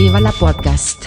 [0.00, 1.04] Viva la Podcast.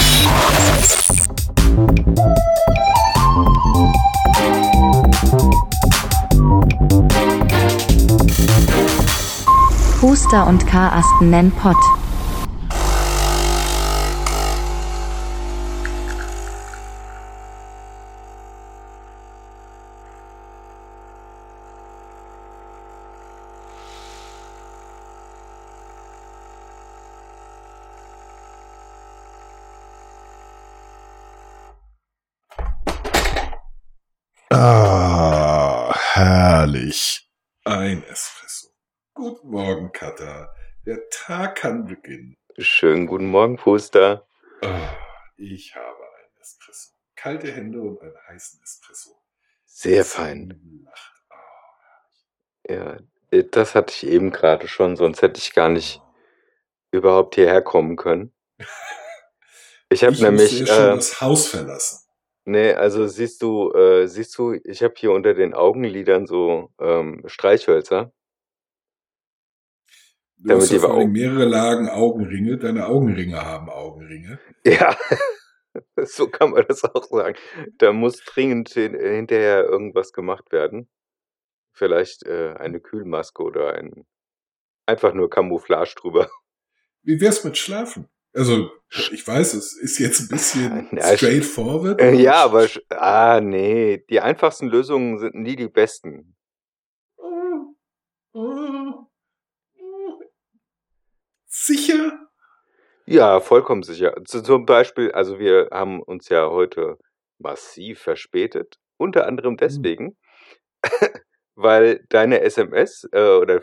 [10.00, 11.76] Huster und Karasten nennen Pott.
[34.56, 37.28] Ah, herrlich.
[37.66, 38.68] Ein Espresso.
[39.16, 39.50] Guten
[40.24, 40.54] Katha.
[40.86, 42.38] Der Tag kann beginnen.
[42.58, 44.28] Schönen guten Morgen, Puster.
[44.62, 44.96] Ah,
[45.38, 46.92] ich habe ein Espresso.
[47.16, 49.12] Kalte Hände und einen heißen Espresso.
[49.66, 50.50] Sehr fein.
[50.50, 51.14] Gute Nacht.
[51.30, 52.98] Ah, Ja,
[53.32, 56.02] äh, das hatte ich eben gerade schon, sonst hätte ich gar nicht
[56.92, 58.34] überhaupt hierher kommen können.
[59.90, 62.00] Ich habe nämlich, ja schon äh, das Haus verlassen.
[62.46, 67.22] nee, also siehst du, äh, siehst du, ich habe hier unter den Augenlidern so ähm,
[67.28, 68.12] Streichhölzer,
[70.44, 72.58] Du damit hast ja vor mehrere Lagen Augenringe.
[72.58, 74.40] Deine Augenringe haben Augenringe.
[74.66, 74.94] Ja,
[76.04, 77.38] so kann man das auch sagen.
[77.78, 80.90] Da muss dringend hin hinterher irgendwas gemacht werden.
[81.72, 84.06] Vielleicht, äh, eine Kühlmaske oder ein
[84.86, 86.30] einfach nur Camouflage drüber.
[87.04, 88.10] Wie wär's mit Schlafen?
[88.36, 94.00] Also, ich weiß, es ist jetzt ein bisschen sch straightforward, äh, ja, aber ah, ne,
[94.10, 96.36] die einfachsten Lösungen sind nie die besten.
[101.66, 102.28] Sicher?
[103.06, 104.16] Ja, vollkommen sicher.
[104.26, 106.98] Zu zum Beispiel also, wir haben uns ja heute
[107.40, 109.58] massiv verspätet, unter anderem Hm.
[109.58, 110.18] deswegen,
[111.56, 113.60] weil deine SMS, äh, oder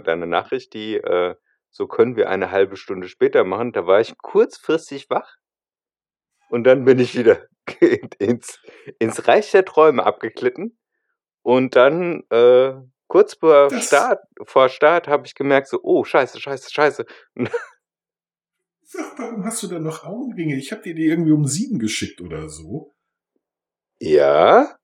[0.00, 1.34] deine Nachricht, die, äh:
[1.70, 5.36] „So können wir eine halbe Stunde später machen“, da war ich kurzfristig wach
[6.50, 7.46] und dann bin ich wieder
[7.80, 8.60] in ins
[8.98, 10.78] ins Reich der Träume abgeglitten
[11.42, 12.74] und dann, äh,
[13.12, 17.04] kurz vor Das Start vor Start habe ich gemerkt so: „Oh, scheiße, scheiße, scheiße.“
[18.84, 20.56] Sag, warum hast du da noch Augenringe?
[20.56, 22.94] Ich habe dir die irgendwie um 7 geschickt oder so.
[24.00, 24.76] Ja?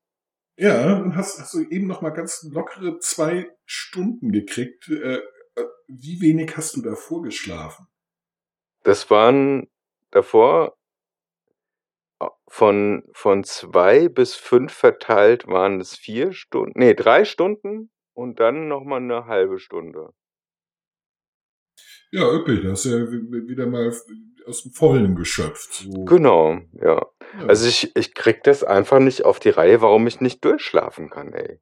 [0.56, 4.88] Ja, und hast hast du eben noch mal ganz lockere 2 Stunden gekriegt.
[4.88, 7.86] Äh, äh, wie wenig hast du davor geschlafen?
[8.82, 9.68] Das waren
[10.10, 10.76] davor
[12.20, 18.40] a von von 2 bis 5 verteilt waren es 4 Stunden ne, 3 Stunden und
[18.40, 20.12] dann noch mal 'ne halbe Stunde.
[22.12, 22.62] Ja, üppig.
[22.62, 24.02] Da hast du ja wi wieder mal f
[24.46, 25.90] aus'm Vollen geschöpft, so.
[26.04, 27.06] Genau, ja.
[27.46, 27.68] Also, Ja.
[27.70, 31.60] ich ich kriege das einfach nicht auf die Reihe, warum ich nicht durchschlafen kann, ey.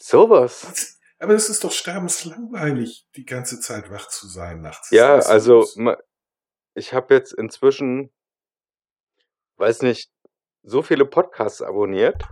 [0.00, 0.64] So was.
[0.66, 1.00] Was?
[1.18, 4.90] Aber das ist doch sterbenslangweilig, die ganze Zeit wach zu sein nachts.
[4.90, 5.66] Ja, ist also,
[6.74, 8.10] ich habe jetzt inzwischen
[9.58, 10.10] weiß nicht,
[10.64, 12.24] so viele Podcasts abonniert.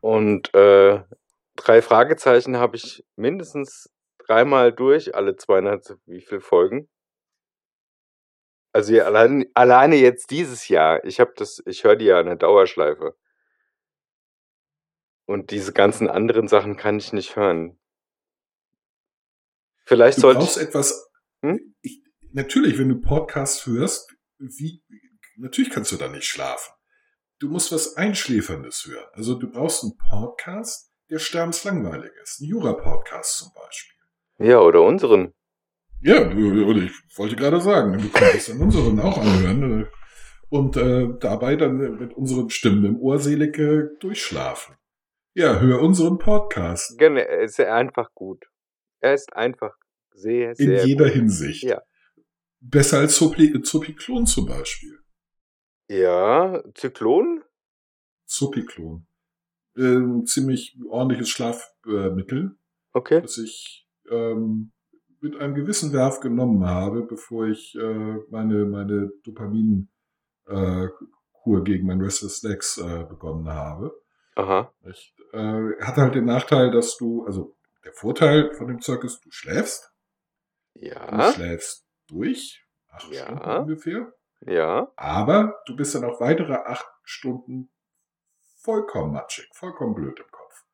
[0.00, 1.02] Und, äh,
[1.56, 6.88] 3 Fragezeichen habe ich mindestens dreimal durch, alle 200 wie viel Folgen.
[8.72, 11.04] Also, allein alleine jetzt dieses Jahr.
[11.04, 13.16] Ich habe das ich höre die ja in der Dauerschleife.
[15.28, 17.78] Und diese ganzen anderen Sachen kann ich nicht hören.
[19.84, 21.10] Vielleicht Du sollte brauchst ich etwas
[21.42, 21.74] hm?
[21.82, 24.82] ich natürlich, wenn du Podcasts hörst, wie
[25.36, 26.72] natürlich kannst du da nicht schlafen.
[27.38, 29.08] Du musst was Einschläferndes hören.
[29.12, 32.40] Also, du brauchst 'n Podcast, der sterbenslangweilig ist.
[32.40, 33.94] 'N Jura-Podcast zum Beispiel.
[34.38, 35.32] Ja, oder unseren.
[36.02, 39.86] Ja, oder ich wollte grade sagen, du könntest dann unseren auch anhören, äh,
[40.50, 44.76] und, äh, dabei dann mit unseren Stimmen im Ohr selig, äh, durchschlafen.
[45.34, 46.98] Ja, hör unseren Podcast.
[46.98, 48.44] Gene er ist ja einfach gut.
[49.00, 49.74] Er ist einfach
[50.12, 51.14] sehr, In sehr jeder gut.
[51.14, 51.62] Hinsicht.
[51.64, 51.82] Ja.
[52.60, 54.98] Besser als Zopli Zopiklon zum Beispiel.
[55.88, 57.42] Ja, Zyklon?
[58.26, 59.06] Zopiklon.
[59.76, 62.56] Ähm, ziemlich ordentliches Schlafmittel, äh, Mittel,
[62.92, 63.20] Okay.
[63.20, 64.70] das ich, ähm,
[65.20, 69.88] mit einem gewissen Werf genommen habe, bevor ich, äh, meine meine Dopamin
[70.46, 70.88] äh,
[71.32, 73.92] Kur gegen mein Restless Legs, äh, begonnen habe.
[74.36, 74.72] Aha.
[74.82, 75.14] Nicht?
[75.32, 79.30] Äh, hat halt den Nachteil, dass du also, der Vorteil von dem Zeug ist, du
[79.30, 79.90] schläfst.
[80.74, 81.32] Du Ja.
[81.32, 83.58] schläfst durch, 8 Stunden Ja.
[83.60, 84.12] ungefähr.
[84.46, 84.92] Ja.
[84.96, 87.70] Aber du bist dann auch weitere 8 Stunden
[88.64, 90.64] vollkommen matschig, vollkommen blöd im Kopf.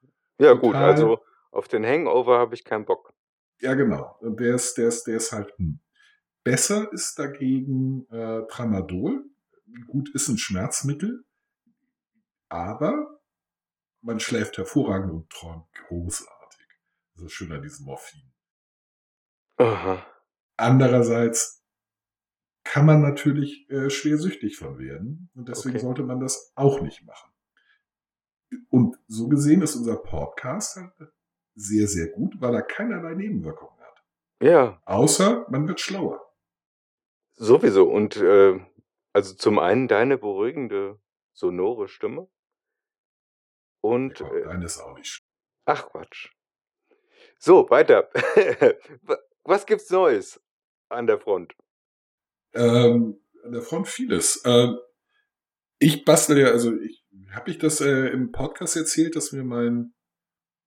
[0.41, 1.21] Ja gut, Total also,
[1.53, 3.13] auf den Hangover habe ich keinen Bock.
[3.61, 4.19] Ja, genau.
[4.23, 5.81] Der ist der ist der ist halt hm.
[6.45, 9.27] Besser ist dagegen, äh, Tramadol.
[9.89, 11.25] Gut, ist 'n Schmerzmittel,
[12.51, 13.21] aber
[14.03, 16.67] man schläft hervorragend und träumt großartig.
[17.15, 18.23] Das ist schön an diesem Morphin.
[19.67, 19.97] Aha.
[20.59, 21.65] Andererseits
[22.65, 25.31] kann man natürlich äh, schwer süchtig von werden.
[25.35, 25.85] Und deswegen Okay.
[25.85, 27.30] sollte man das auch nicht machen.
[28.71, 31.13] Und so gesehen ist unser Podcast halt
[31.55, 34.03] sehr, sehr gut, weil er keinerlei Nebenwirkungen hat.
[34.43, 36.21] Ja, Außer man wird schlauer.
[37.35, 37.89] sowieso.
[37.91, 38.59] Und äh,
[39.13, 40.99] also zum einen deine beruhigende,
[41.33, 42.23] sonore Stimme.
[42.23, 42.29] Ja,
[43.91, 45.23] Und komm, äh, deine ist auch nicht sch-
[45.65, 46.31] ach Quatsch.
[47.39, 48.09] So, weiter.
[49.03, 50.41] Wa- Was gibt's Neues
[50.89, 51.55] an der Front?
[52.53, 54.43] ähm, an der Front vieles.
[54.45, 54.79] Ähm,
[55.81, 59.93] ich bastel ja, also ich habe ich das äh, im Podcast erzählt, dass mir mein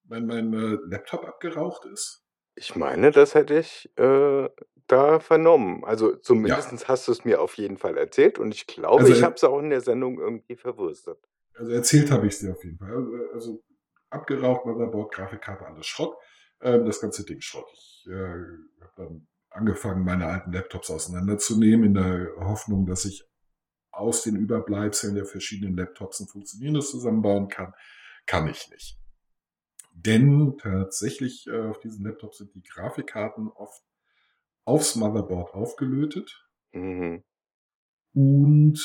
[0.06, 2.26] mein, mein äh, Laptop abgeraucht ist.
[2.56, 4.50] Ich meine, das hätte ich äh,
[4.88, 5.84] da vernommen.
[5.86, 9.14] Also Ja, zumindest hast du es mir auf jeden Fall erzählt und ich glaube, also
[9.14, 11.18] ich habe es auch in der Sendung irgendwie verwurstet.
[11.56, 12.92] Also erzählt habe ich es dir auf jeden Fall.
[12.92, 13.64] Also, also
[14.10, 16.16] abgeraucht, Motherboard, Grafikkarte, alles Schrott.
[16.62, 17.70] Ähm, das ganze Ding Schrott.
[17.74, 18.14] Ich äh,
[18.82, 23.24] habe dann angefangen, meine alten Laptops auseinanderzunehmen, in der Hoffnung, dass ich
[23.94, 27.74] aus den Überbleibseln der verschiedenen Laptops ein funktionierendes zusammenbauen kann.
[28.26, 28.98] Kann ich nicht.
[29.94, 33.84] Denn tatsächlich äh, auf diesen Laptops sind die Grafikkarten oft
[34.66, 37.24] aufs Motherboard aufgelötet Mhm.
[38.16, 38.80] und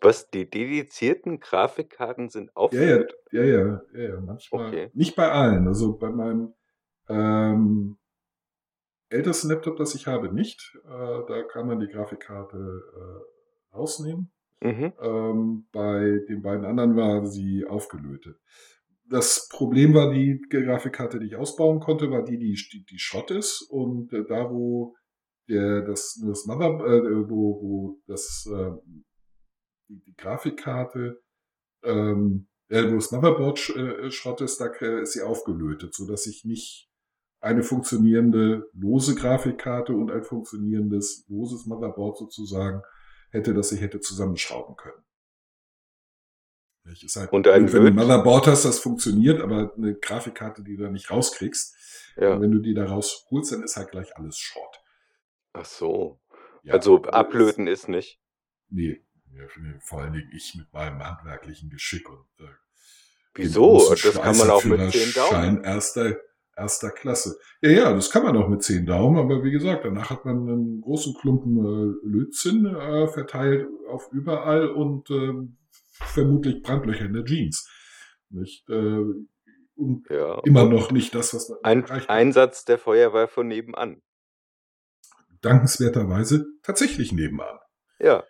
[0.00, 3.14] Was, die dedizierten Grafikkarten sind Ja, ja, aufgelötet?
[3.32, 4.68] ja, ja, ja, ja, manchmal.
[4.68, 4.90] Okay.
[4.94, 5.66] Nicht bei allen.
[5.68, 6.54] Also bei meinem
[7.08, 7.98] ähm,
[9.08, 10.76] ältesten Laptop, das ich habe, nicht.
[10.84, 10.88] Äh,
[11.28, 13.35] da kann man die Grafikkarte äh,
[13.76, 14.32] rausnehmen.
[14.62, 14.92] Mhm.
[15.00, 18.38] Ähm, bei den beiden anderen war sie aufgelötet.
[19.08, 23.30] Das Problem war, die Grafikkarte, die ich ausbauen konnte, war die, die, die, die Schrott
[23.30, 23.62] ist.
[23.70, 24.96] Und äh, da, wo
[25.48, 28.72] der, das, das Mother, äh, wo, wo das, äh,
[29.88, 31.20] die, die Grafikkarte
[31.84, 36.06] ähm, äh, wo das Motherboard sch, äh, Schrott ist, da äh, ist sie aufgelötet, so
[36.06, 36.88] dass ich nicht
[37.40, 42.82] eine funktionierende lose Grafikkarte und ein funktionierendes loses Motherboard sozusagen
[43.36, 45.02] hätte, das ich hätte zusammenschrauben können.
[47.16, 47.94] Halt Und ein blöd, wenn du ein?
[48.08, 51.74] Motherboard hast, das funktioniert, aber eine Grafikkarte, die du da nicht rauskriegst,
[52.16, 52.40] Ja.
[52.40, 54.80] wenn du die da rausholst, dann ist halt gleich alles Schrott.
[55.52, 56.20] Ach so.
[56.62, 58.20] Ja, Also also ist, ablöten ist nicht.
[58.68, 59.02] nee,
[59.80, 62.48] vor allen Dingen ich mit meinem handwerklichen Geschick und äh,
[63.34, 63.90] Wieso?
[63.90, 65.28] Das kann man auch mit zehn Daumen.
[65.28, 66.16] Schweißerführerschein erster,
[66.56, 67.38] erster Klasse.
[67.60, 70.48] Ja, ja, das kann man auch mit zehn Daumen, aber wie gesagt, danach hat man
[70.48, 75.32] einen großen Klumpen äh, Lötzinn äh, verteilt auf überall und äh,
[75.92, 77.68] vermutlich Brandlöcher in der Jeans.
[78.30, 78.68] Nicht?
[78.70, 79.04] Äh,
[79.76, 80.40] und Ja.
[80.44, 82.08] immer Und noch nicht das, was man ein erreicht.
[82.08, 84.00] Einsatz der Feuerwehr von nebenan.
[85.42, 87.58] Dankenswerterweise tatsächlich nebenan.
[88.00, 88.24] Ja.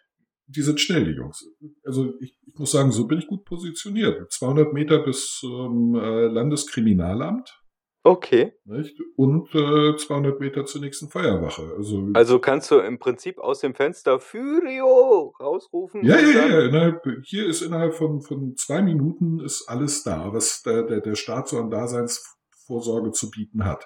[0.48, 1.44] Die sind schnell, die Jungs.
[1.84, 4.30] Also ich, ich muss sagen, so bin ich gut positioniert.
[4.32, 7.60] 200 Meter bis ähm, äh, Landeskriminalamt.
[8.06, 8.52] Okay.
[8.64, 8.96] Nicht?
[9.16, 11.74] Und äh, 200 Meter zur nächsten Feuerwache.
[11.76, 16.60] Also, Also kannst du im Prinzip aus dem Fenster Furio rausrufen ja, ja, ja.
[16.66, 21.16] Innerhalb, hier ist innerhalb von, von zwei Minuten ist alles da, was der, der, der
[21.16, 23.84] Staat so an Daseinsvorsorge zu bieten hat.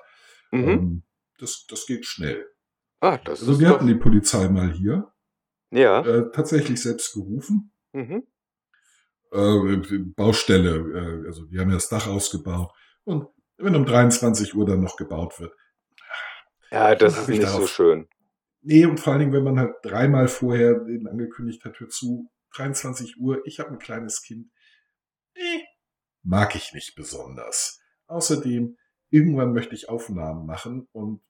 [0.51, 0.69] Mhm.
[0.69, 1.03] Ähm,
[1.39, 2.45] das, das geht schnell.
[3.01, 3.77] Ah, das Also ist wir doch.
[3.77, 5.11] hatten die Polizei mal hier,
[5.71, 6.03] Ja.
[6.05, 7.73] äh, tatsächlich selbst gerufen.
[7.95, 8.25] Mhm.
[9.33, 12.71] Äh, Baustelle, äh, also die haben ja das Dach ausgebaut.
[13.05, 13.27] Und
[13.61, 15.55] wenn um 23 Uhr dann noch gebaut wird,
[16.71, 18.09] Ja, das ist habe ich nicht so darauf schön.
[18.63, 22.31] Nee, und vor allen Dingen, wenn man halt dreimal vorher den angekündigt hat, hör zu,
[22.55, 24.51] 23 Uhr, ich habe ein kleines Kind,
[25.35, 25.61] eh,
[26.23, 27.81] mag ich nicht besonders.
[28.07, 28.77] Außerdem,
[29.09, 31.23] irgendwann möchte ich Aufnahmen machen und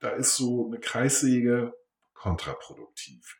[0.00, 1.72] da ist so eine Kreissäge
[2.14, 3.38] kontraproduktiv.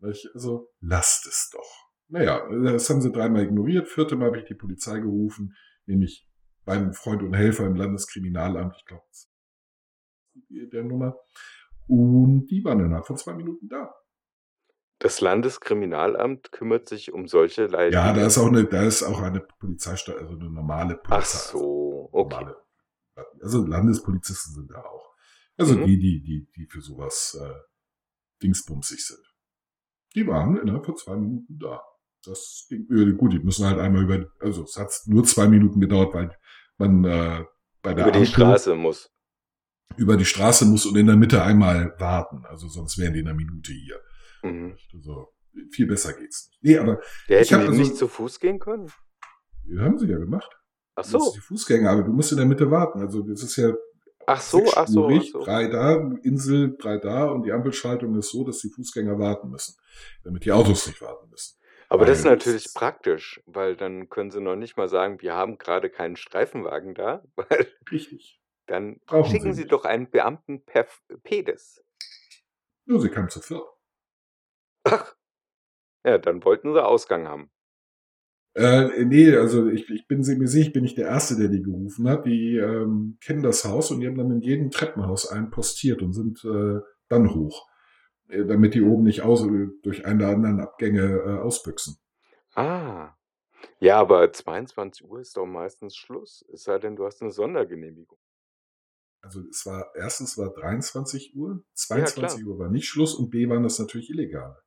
[0.00, 1.90] Also lasst es doch.
[2.08, 3.88] Naja, das haben sie dreimal ignoriert.
[3.88, 6.28] Vierte Mal habe ich die Polizei gerufen, nämlich
[6.64, 9.04] beim Freund und Helfer im Landeskriminalamt, ich glaube,
[10.50, 11.16] der Nummer.
[11.86, 13.94] Und die waren innerhalb von zwei Minuten da.
[14.98, 17.92] Das Landeskriminalamt kümmert sich um solche Leid.
[17.92, 21.16] Ja, da ist auch eine, da ist auch eine Polizeistadt, also eine normale Polizei.
[21.16, 22.34] Ach so, okay.
[22.36, 22.56] Normale,
[23.42, 25.14] also Landespolizisten sind da auch.
[25.56, 25.84] Also Mhm.
[25.84, 27.54] die, die, die, die für sowas äh,
[28.42, 29.34] dingsbumsig sind.
[30.14, 31.82] Die waren innerhalb von zwei Minuten da.
[32.26, 35.80] Das ging, äh, gut, die müssen halt einmal über, also es hat nur zwei Minuten
[35.80, 36.36] gedauert, weil
[36.78, 37.44] man äh,
[37.82, 39.10] bei der Über die Ampel Straße muss.
[39.96, 42.44] über die Straße muss und in der Mitte einmal warten.
[42.46, 44.00] Also sonst wären die in einer Minute hier.
[44.42, 44.76] Mhm.
[44.92, 45.28] Also
[45.70, 46.58] viel besser geht's nicht.
[46.62, 48.90] Nee, aber Der Ich hätte also- nicht zu Fuß gehen können.
[49.66, 50.50] wir haben sie ja gemacht.
[50.96, 51.18] Ach Das so.
[51.18, 53.00] ist die Fußgänger, aber du musst in der Mitte warten.
[53.00, 53.72] Also das ist ja
[54.26, 55.44] Ach so, ach so, ach so.
[55.44, 59.76] drei da, Insel, drei da und die Ampelschaltung ist so, dass die Fußgänger warten müssen,
[60.22, 61.58] damit die Autos nicht warten müssen.
[61.94, 65.34] Aber das ist Weil natürlich praktisch, weil dann können sie noch nicht mal sagen, wir
[65.34, 68.42] haben gerade keinen Streifenwagen da, weil Richtig.
[68.66, 69.72] dann Brauchen schicken sie sie nicht.
[69.72, 71.84] doch einen Beamten per F- Pedes.
[72.86, 73.62] Nur sie kamen zu viert.
[74.84, 75.14] Ach.
[76.04, 77.50] Ja, dann wollten sie Ausgang haben.
[78.56, 81.62] Äh, nee, also ich, ich bin mir sicher, ich bin nicht der Erste, der die
[81.62, 82.24] gerufen hat.
[82.26, 86.12] Die ähm, kennen das Haus und die haben dann in jedem Treppenhaus einen postiert und
[86.12, 87.66] sind äh, dann hoch,
[88.28, 89.46] damit die oben nicht aus,
[89.82, 91.98] durch einen der anderen Abgänge äh, ausbüchsen.
[92.54, 93.14] Ah.
[93.80, 96.44] Ja, aber 22 Uhr ist doch meistens Schluss.
[96.52, 98.18] Es sei denn, du hast eine Sondergenehmigung.
[99.22, 102.52] Also es war erstens war 23 Uhr, Ja, 22 klar.
[102.52, 104.58] Uhr war nicht Schluss und B waren das natürlich illegal.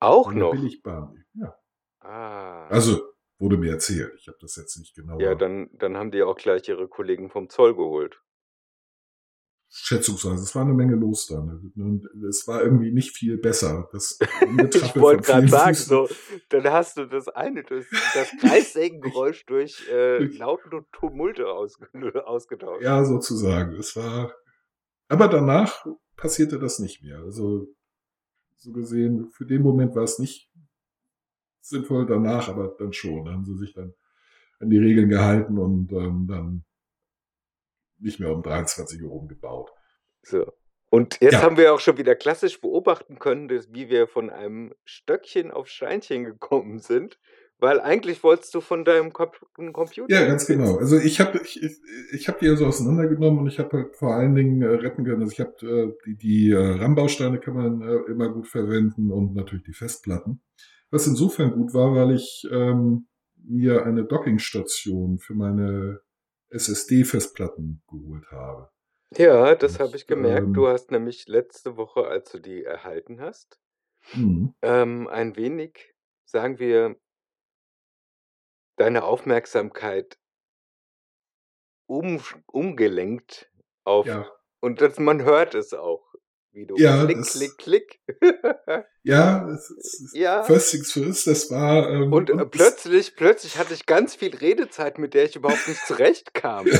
[0.00, 0.52] Auch noch.
[0.52, 1.24] Billigbahn.
[1.34, 1.58] Ja.
[2.00, 2.66] Ah.
[2.68, 3.00] Also
[3.38, 4.12] wurde mir erzählt.
[4.18, 5.34] Ich habe das jetzt nicht Ja, genauer.
[5.36, 8.20] dann, dann haben die auch gleich ihre Kollegen vom Zoll geholt.
[9.70, 11.42] Schätzungsweise, es war eine Menge los da.
[11.42, 11.60] Ne?
[11.76, 13.88] Und es war irgendwie nicht viel besser.
[13.92, 14.18] Das
[14.74, 16.08] Ich wollte gerade sagen, so,
[16.48, 17.84] dann hast du das eine, das,
[18.14, 21.86] das Kreissägengeräusch durch äh, Lauten und Tumulte ausge
[22.26, 22.82] ausgetauscht.
[22.82, 23.74] Ja, sozusagen.
[23.76, 24.32] Es war,
[25.08, 25.84] aber danach
[26.16, 27.18] passierte das nicht mehr.
[27.18, 27.66] Also,
[28.56, 30.50] so gesehen, für den Moment war es nicht
[31.60, 33.24] sinnvoll, danach aber dann schon.
[33.26, 33.92] Da haben sie sich dann
[34.60, 36.64] an die Regeln gehalten und ähm, dann
[38.00, 39.70] nicht mehr um 23 Uhr rumgebaut.
[40.22, 40.52] So.
[40.90, 41.42] Und jetzt Ja.
[41.42, 45.68] haben wir auch schon wieder klassisch beobachten können, dass, wie wir von einem Stöckchen auf
[45.68, 47.18] Steinchen gekommen sind,
[47.58, 49.30] weil eigentlich wolltest du von deinem Kom
[49.72, 50.14] Computer.
[50.14, 50.76] Ja, ganz genau.
[50.76, 51.72] Also ich habe ich, ich,
[52.12, 55.22] ich hab die also auseinandergenommen und ich habe halt vor allen Dingen äh, retten können.
[55.22, 59.34] Also ich habe äh, die, die äh, RAM-Bausteine kann man äh, immer gut verwenden und
[59.34, 60.40] natürlich die Festplatten.
[60.90, 63.08] Was insofern gut war, weil ich ähm,
[63.44, 66.00] mir eine Dockingstation für meine
[66.50, 68.70] SSD-Festplatten geholt habe.
[69.16, 70.48] Ja, das habe ich gemerkt.
[70.54, 73.58] Du ähm, hast nämlich letzte Woche, als du die erhalten hast,
[74.14, 75.94] mh, ähm, ein wenig,
[76.26, 76.96] sagen wir,
[78.76, 80.18] deine Aufmerksamkeit
[81.86, 83.50] um, umgelenkt
[83.84, 86.07] auf, ja, und das, man hört es auch,
[86.66, 88.00] du ja, klick, das, klick, klick.
[89.02, 90.42] ja, es, es, ja.
[90.42, 94.34] first things first, das war ähm, Und äh, und plötzlich, plötzlich hatte ich ganz viel
[94.34, 96.66] Redezeit, mit der ich überhaupt nicht zurechtkam.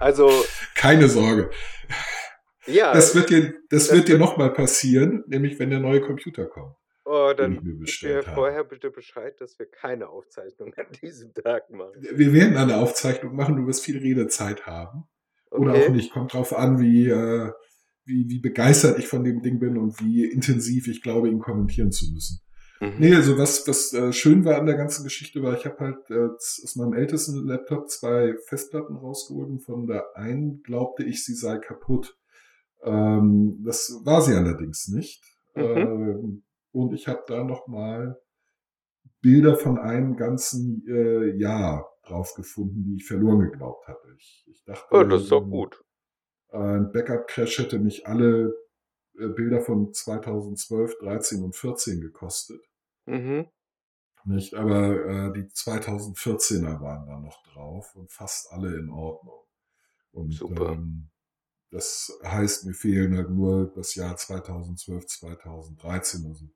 [0.00, 0.30] Also,
[0.74, 1.50] keine Sorge.
[2.66, 6.46] ja, Das wird dir, das das wird dir nochmal passieren, nämlich wenn der neue Computer
[6.46, 11.34] kommt, oh, den ich dann mir vorher bitte Bescheid, dass wir keine Aufzeichnung an diesem
[11.34, 11.92] Tag machen.
[12.00, 15.04] Wir werden eine Aufzeichnung machen, du wirst viel Redezeit haben.
[15.50, 15.90] Oder auch Okay?
[15.90, 16.12] nicht.
[16.12, 17.52] Kommt drauf an, wie, äh,
[18.10, 21.92] wie, wie begeistert ich von dem Ding bin und wie intensiv ich glaube, ihn kommentieren
[21.92, 22.40] zu müssen.
[22.80, 22.94] Mhm.
[22.98, 26.10] Nee, also was, was äh, schön war an der ganzen Geschichte war, ich habe halt
[26.10, 31.34] äh, aus meinem ältesten Laptop zwei Festplatten rausgeholt und von der einen glaubte ich, sie
[31.34, 32.16] sei kaputt.
[32.82, 35.22] Ähm, das war sie allerdings nicht.
[35.54, 35.62] Mhm.
[35.62, 38.18] Ähm, und ich habe da nochmal
[39.20, 44.08] Bilder von einem ganzen äh, Jahr drauf gefunden, die ich verloren geglaubt hatte.
[44.16, 45.84] Ich, ich dachte, Oh, das ist doch gut.
[46.58, 48.54] Ein Backup-Crash hätte mich alle
[49.18, 52.60] äh, Bilder von 2012, 13 und 14 gekostet.
[53.06, 53.46] Mhm.
[54.24, 59.40] Nicht, aber äh, die 2014er waren da noch drauf und fast alle in Ordnung.
[60.12, 60.72] Und Super.
[60.72, 61.10] ähm,
[61.70, 66.50] das heißt, mir fehlen halt nur das Jahr 2012, 2013, also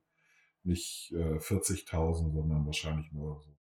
[0.63, 3.57] nicht äh, 40.000, sondern wahrscheinlich nur so.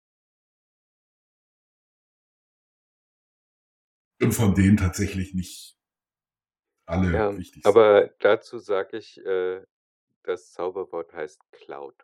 [4.21, 5.77] Und von denen tatsächlich nicht
[6.85, 7.65] alle Ja, wichtig sind.
[7.65, 9.61] aber dazu sage ich, äh,
[10.23, 11.95] das Zauberwort heißt Cloud.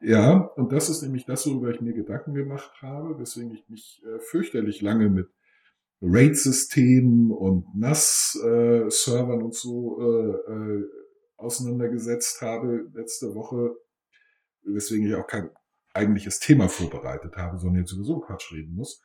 [0.00, 4.02] Ja, und das ist nämlich das, worüber ich mir Gedanken gemacht habe, weswegen ich mich
[4.06, 5.28] äh, fürchterlich lange mit
[6.00, 10.84] RAID-Systemen und NAS-Servern und so äh, äh,
[11.36, 13.76] auseinandergesetzt habe letzte Woche,
[14.62, 15.50] weswegen ich auch kein
[15.94, 19.02] eigentliches Thema vorbereitet habe, sondern jetzt sowieso Quatsch reden muss.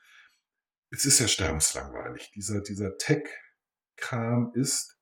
[0.89, 2.31] Es ist ja sterbenslangweilig.
[2.36, 2.98] Dieser, dieser
[4.01, 4.98] Tech-Kram ist,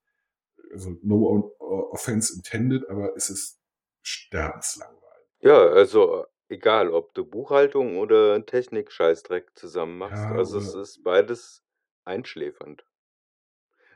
[0.71, 3.59] also no offense intended, aber es ist
[4.01, 4.99] sterbenslangweilig.
[5.39, 10.23] Ja, also egal, ob du Buchhaltung oder Technik-Scheißdreck zusammen machst.
[10.23, 11.63] Ja, Also es ist beides
[12.03, 12.83] einschläfernd.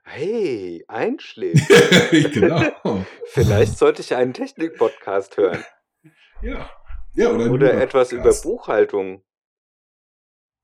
[0.06, 2.34] Hey, einschläfernd.
[2.34, 3.06] genau.
[3.28, 5.64] Vielleicht sollte ich einen Technik-Podcast hören.
[6.42, 6.70] Ja.
[7.16, 8.34] Ja, oder Oder etwas über.
[8.34, 9.24] Buchhaltung.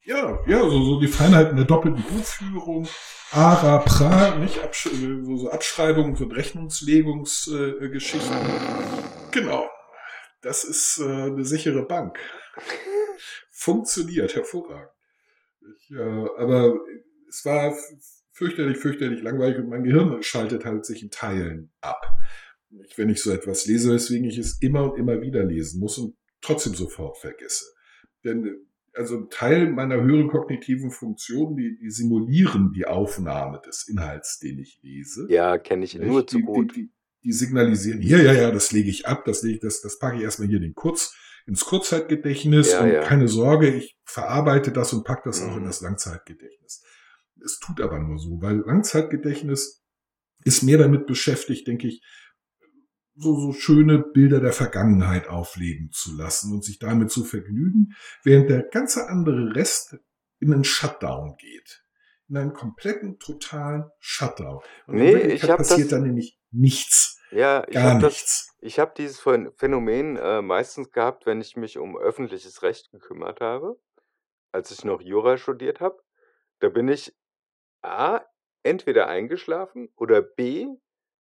[0.03, 2.87] Ja, ja, so, so die Feinheiten der doppelten Buchführung,
[3.31, 8.37] ARA, PRA, nicht Absch so, so Abschreibungs- und Rechnungslegungsgeschichten.
[8.37, 9.67] Äh, genau.
[10.41, 12.17] Das ist äh, eine sichere Bank.
[13.51, 14.89] Funktioniert hervorragend.
[15.77, 16.79] Ich, äh, aber
[17.27, 17.75] es war
[18.31, 22.01] fürchterlich, fürchterlich langweilig und mein Gehirn schaltet halt sich in Teilen ab.
[22.85, 25.97] Ich, wenn ich so etwas lese, weswegen ich es immer und immer wieder lesen muss
[25.97, 27.65] und trotzdem sofort vergesse.
[28.23, 34.59] Denn also Teil meiner höheren kognitiven Funktionen, die, die simulieren die Aufnahme des Inhalts, den
[34.59, 35.27] ich lese.
[35.29, 36.75] Ja, kenne ich nur zu Die, die, gut.
[36.75, 36.91] die,
[37.23, 40.17] die signalisieren, hier, ja, ja, das lege ich ab, das lege ich, das, das packe
[40.17, 41.15] ich erstmal hier den Kurz,
[41.45, 43.01] ins Kurzzeitgedächtnis Ja, und ja.
[43.01, 45.67] keine Sorge, ich verarbeite das und packe das auch in Mhm.
[45.67, 46.83] das Langzeitgedächtnis.
[47.43, 49.83] Es tut aber nur so, weil Langzeitgedächtnis
[50.45, 52.01] ist mehr damit beschäftigt, denke ich,
[53.19, 58.49] so, so schöne Bilder der Vergangenheit aufleben zu lassen und sich damit zu vergnügen, während
[58.49, 59.97] der ganze andere Rest
[60.39, 61.85] in einen Shutdown geht.
[62.29, 64.61] In einen kompletten, totalen Shutdown.
[64.87, 67.19] Und Nee, ich hab passiert das- da nämlich nichts.
[67.31, 68.55] Ja, ich Gar habe das, nichts.
[68.61, 73.41] ich habe dieses Phän- Phänomen äh, meistens gehabt, wenn ich mich um öffentliches Recht gekümmert
[73.41, 73.79] habe,
[74.51, 75.99] als ich noch Jura studiert habe.
[76.59, 77.15] Da bin ich
[77.81, 78.21] A,
[78.63, 80.67] entweder eingeschlafen oder B,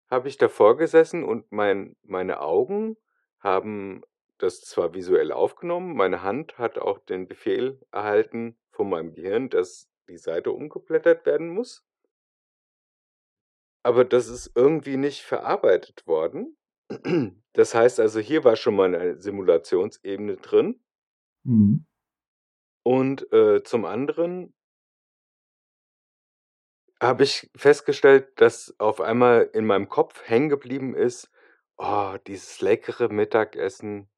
[0.08, 2.96] habe ich davor gesessen und mein, meine Augen
[3.40, 4.02] haben
[4.38, 9.88] das zwar visuell aufgenommen, meine Hand hat auch den Befehl erhalten von meinem Gehirn, dass
[10.08, 11.84] die Seite umgeblättert werden muss.
[13.82, 16.56] Aber das ist irgendwie nicht verarbeitet worden.
[17.52, 20.84] Das heißt also, hier war schon mal eine Simulationsebene drin.
[21.44, 21.86] Mhm.
[22.82, 24.54] Und äh, zum anderen
[27.00, 31.30] habe ich festgestellt, dass auf einmal in meinem Kopf hängen geblieben ist,
[31.76, 34.08] oh, dieses leckere Mittagessen,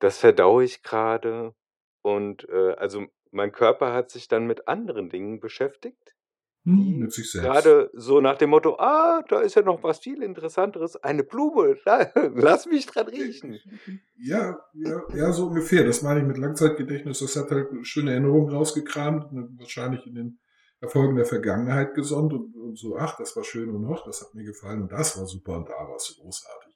[0.00, 1.54] das verdaue ich gerade.
[2.02, 6.14] Und äh, also mein Körper hat sich dann mit anderen Dingen beschäftigt,
[6.64, 7.46] Hm, die mit sich selbst.
[7.48, 11.78] gerade so nach dem Motto, ah, da ist ja noch was viel Interessanteres, eine Blume,
[11.84, 13.58] la- lass mich dran riechen.
[14.18, 15.84] Ja, ja, ja, so ungefähr.
[15.84, 17.20] Das meine ich mit Langzeitgedächtnis.
[17.20, 20.38] Das hat halt schöne Erinnerungen rausgekramt, ne, wahrscheinlich in den
[20.80, 24.34] Erfolgen der Vergangenheit gesonnt und, und so, ach, das war schön und noch, das hat
[24.34, 26.72] mir gefallen und das war super und da war es großartig.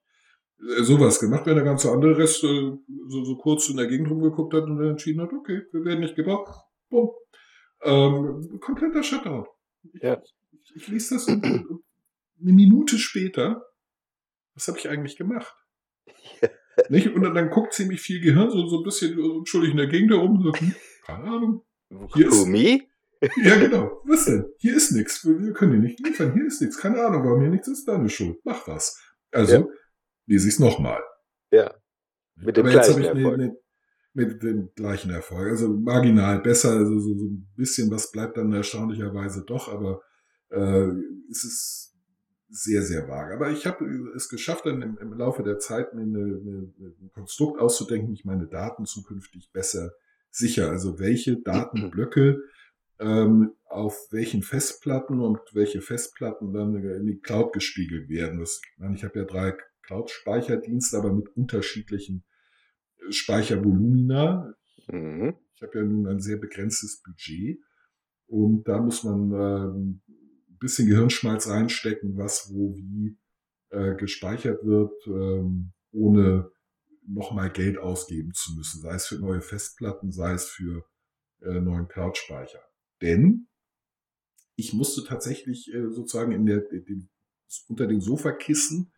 [0.61, 2.73] Äh, Sowas gemacht, wenn der ganze andere Rest äh,
[3.08, 6.00] so, so kurz in der Gegend rumgeguckt hat und dann entschieden hat, okay, wir werden
[6.00, 6.52] nicht gebraucht.
[6.90, 7.11] Bumm.
[7.82, 9.46] Ähm, kompletter Shutdown.
[9.92, 10.20] Ich, Ja.
[10.52, 11.84] ich, ich lese das und, und,
[12.40, 13.64] eine Minute später,
[14.54, 15.54] was habe ich eigentlich gemacht?
[16.88, 17.14] Nicht?
[17.14, 20.10] Und dann, dann guckt ziemlich viel Gehirn so, so ein bisschen unschuldig in der Gegend
[20.10, 20.43] herum.
[20.43, 20.75] So, hm,
[21.06, 21.62] keine Ahnung.
[22.14, 22.47] Hier ist-?
[23.43, 24.00] Ja, genau.
[24.04, 24.47] Was denn?
[24.58, 25.25] Hier ist nichts.
[25.25, 26.32] Wir, wir können dir nicht liefern.
[26.34, 26.78] Hier ist nichts.
[26.78, 27.87] Keine Ahnung, warum hier nichts ist.
[27.87, 28.39] Deine Schuld.
[28.45, 28.99] Mach was.
[29.30, 29.67] Also, Ja.
[30.26, 31.02] lese ich es nochmal.
[31.50, 31.75] Ja.
[32.37, 33.34] Mit dem Aber gleichen ich Erfolg.
[33.34, 33.56] eine, eine,
[34.15, 35.49] mit dem gleichen Erfolg.
[35.50, 36.71] Also marginal besser.
[36.71, 40.02] Also so, so ein bisschen was bleibt dann erstaunlicherweise doch, aber
[40.50, 40.89] äh,
[41.30, 41.95] es ist
[42.49, 43.34] sehr, sehr vage.
[43.34, 43.84] Aber ich habe
[44.15, 48.15] es geschafft, dann im, im Laufe der Zeit mir eine, eine, ein Konstrukt auszudenken, wie
[48.15, 49.93] ich meine Daten zukünftig besser
[50.30, 50.71] sicher.
[50.71, 52.39] Also welche Datenblöcke
[52.99, 58.39] auf welchen Festplatten und welche Festplatten dann in die Cloud gespiegelt werden.
[58.39, 62.25] Das, ich meine, ich habe ja drei Cloud-Speicherdienste, aber mit unterschiedlichen
[62.99, 64.54] äh, Speichervolumina.
[64.89, 65.35] Mhm.
[65.54, 67.59] Ich habe ja nun ein sehr begrenztes Budget
[68.26, 73.17] und da muss man ähm, ein bisschen Gehirnschmalz reinstecken, was wo wie
[73.71, 76.50] äh, gespeichert wird, ähm, ohne
[77.07, 80.85] nochmal Geld ausgeben zu müssen, sei es für neue Festplatten, sei es für
[81.43, 82.61] äh, neuen Cloud-Speicher.
[83.02, 83.49] Denn
[84.57, 87.11] ich musste tatsächlich äh, sozusagen in der, den,
[87.69, 88.93] unter den Sofakissen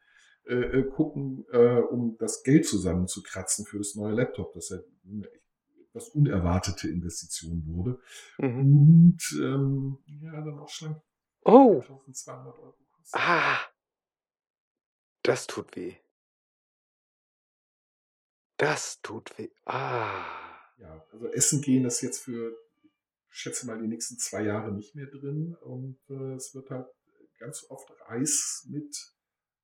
[0.44, 5.28] äh, äh, gucken, äh, um das Geld zusammenzukratzen für das neue Laptop, das ja eine
[5.88, 7.98] etwas unerwartete Investition wurde.
[8.38, 8.58] Mhm.
[8.60, 11.00] Und ähm, ja, dann auch schon
[11.42, 13.20] Oh, 1200 Euro kostet.
[13.20, 13.58] ah,
[15.22, 15.96] das tut weh.
[18.56, 19.50] Das tut weh.
[19.64, 20.24] Ah.
[20.78, 22.56] Ja, also Essen gehen ist jetzt für,
[23.36, 25.54] schätze mal, die nächsten zwei Jahre nicht mehr drin.
[25.60, 26.88] Und äh, es wird halt
[27.38, 28.96] ganz oft Reis mit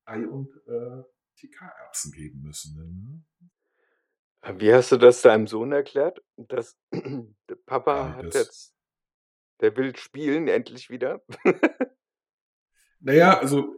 [0.04, 1.02] Ei und äh,
[1.37, 2.76] TK-Erbsen geben müssen.
[2.76, 3.24] Ne?
[4.58, 6.20] Wie hast du das deinem Sohn erklärt?
[6.37, 8.35] Dass der Papa hat Beides.
[8.35, 8.76] jetzt,
[9.61, 11.24] der will spielen endlich wieder.
[13.04, 13.74] Naja, also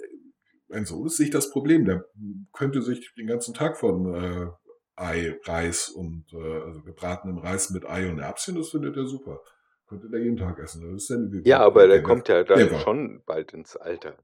[0.69, 1.87] mein Sohn ist nicht das Problem.
[1.87, 2.05] Der
[2.53, 4.51] könnte sich den ganzen Tag von äh,
[4.97, 9.41] Ei, Reis und äh, also gebratenem Reis mit Ei und Erbschen, das findet er super.
[9.87, 10.83] Könnte der jeden Tag essen.
[10.93, 14.17] Das ist dann, Ja, aber der der, kommt ja dann war- schon bald ins Alter,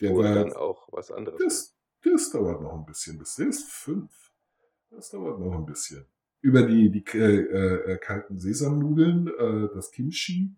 [0.00, 1.40] der wo war, dann auch was anderes.
[1.42, 4.10] Das, das dauert noch ein bisschen, bis der ist fünf.
[4.90, 6.06] Das dauert noch ein bisschen.
[6.40, 10.54] Über die, die äh, äh, kalten Sesamnudeln, äh, das Kimchi,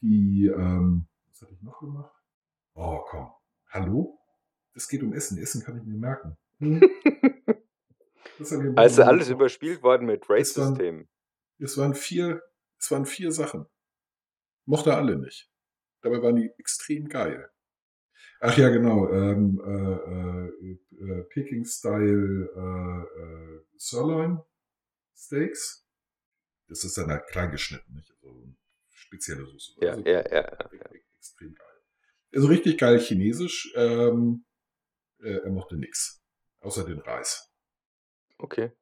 [0.00, 2.14] die, ähm, was hatte ich noch gemacht?
[2.74, 3.30] Oh, komm.
[3.70, 4.18] Hallo?
[4.74, 5.38] Es geht um Essen.
[5.38, 6.36] Essen kann ich mir merken.
[6.58, 6.80] Hm?
[8.76, 11.08] Also alles überspielt worden mit Es waren- Rate-System.
[11.58, 12.42] Es waren vier,
[12.78, 13.66] es waren vier Sachen.
[14.68, 15.50] Mochte alle nicht.
[16.02, 17.50] Dabei waren die extrem geil.
[18.40, 19.10] Ach ja, genau.
[19.10, 24.42] Ähm, äh, äh, äh, Peking-Style äh, äh, Sirloin
[25.16, 25.88] Steaks.
[26.68, 28.12] Das ist dann halt klein geschnitten, nicht?
[28.22, 28.54] Also
[28.90, 29.72] spezielle Soße.
[29.80, 30.70] Ja, Also ja, ja.
[30.70, 30.90] ja.
[31.16, 31.82] extrem geil.
[32.34, 33.72] Also richtig geil chinesisch.
[33.74, 34.44] Ähm,
[35.20, 36.22] äh, er mochte nichts.
[36.60, 37.50] Außer den Reis.
[38.36, 38.72] Okay.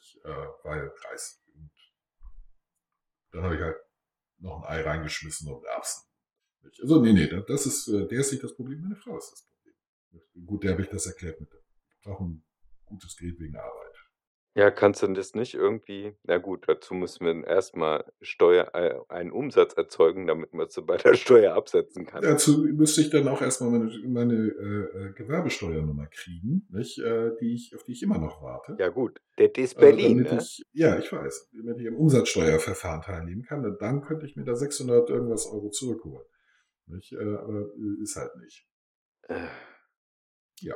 [0.00, 1.40] Ich, äh, weil Reis.
[1.54, 1.70] Und
[3.30, 3.76] dann habe ich halt
[4.40, 6.02] noch ein Ei reingeschmissen und Erbsen.
[6.82, 9.42] Also nee, nee, das ist, äh, der ist nicht das Problem, meine Frau ist das
[9.42, 10.46] Problem.
[10.46, 11.50] Gut, der habe ich das erklärt mit.
[11.90, 12.44] Ich brauche ein
[12.84, 13.89] gutes Gerät wegen Arbeit.
[14.54, 19.30] Ja, kannst du das nicht irgendwie na gut, dazu müssen wir erstmal Steuer äh, einen
[19.30, 22.22] Umsatz erzeugen, damit man sie bei der Steuer absetzen kann.
[22.22, 27.54] Dazu müsste ich dann auch erstmal meine, meine äh, äh, Gewerbesteuernummer kriegen, nicht, äh, die
[27.54, 28.76] ich, auf die ich immer noch warte.
[28.78, 30.38] Ja gut, das ist Äh, Berlin, damit ne?
[30.40, 33.64] ich, ja, ich weiß, damit ich am Umsatzsteuerverfahren teilnehmen kann.
[33.64, 36.26] Und dann könnte ich mir da 600 irgendwas Euro zurückholen.
[36.86, 37.12] Nicht?
[37.12, 38.66] Äh, aber äh, ist halt nicht.
[39.28, 39.46] Äh,
[40.60, 40.74] Ja,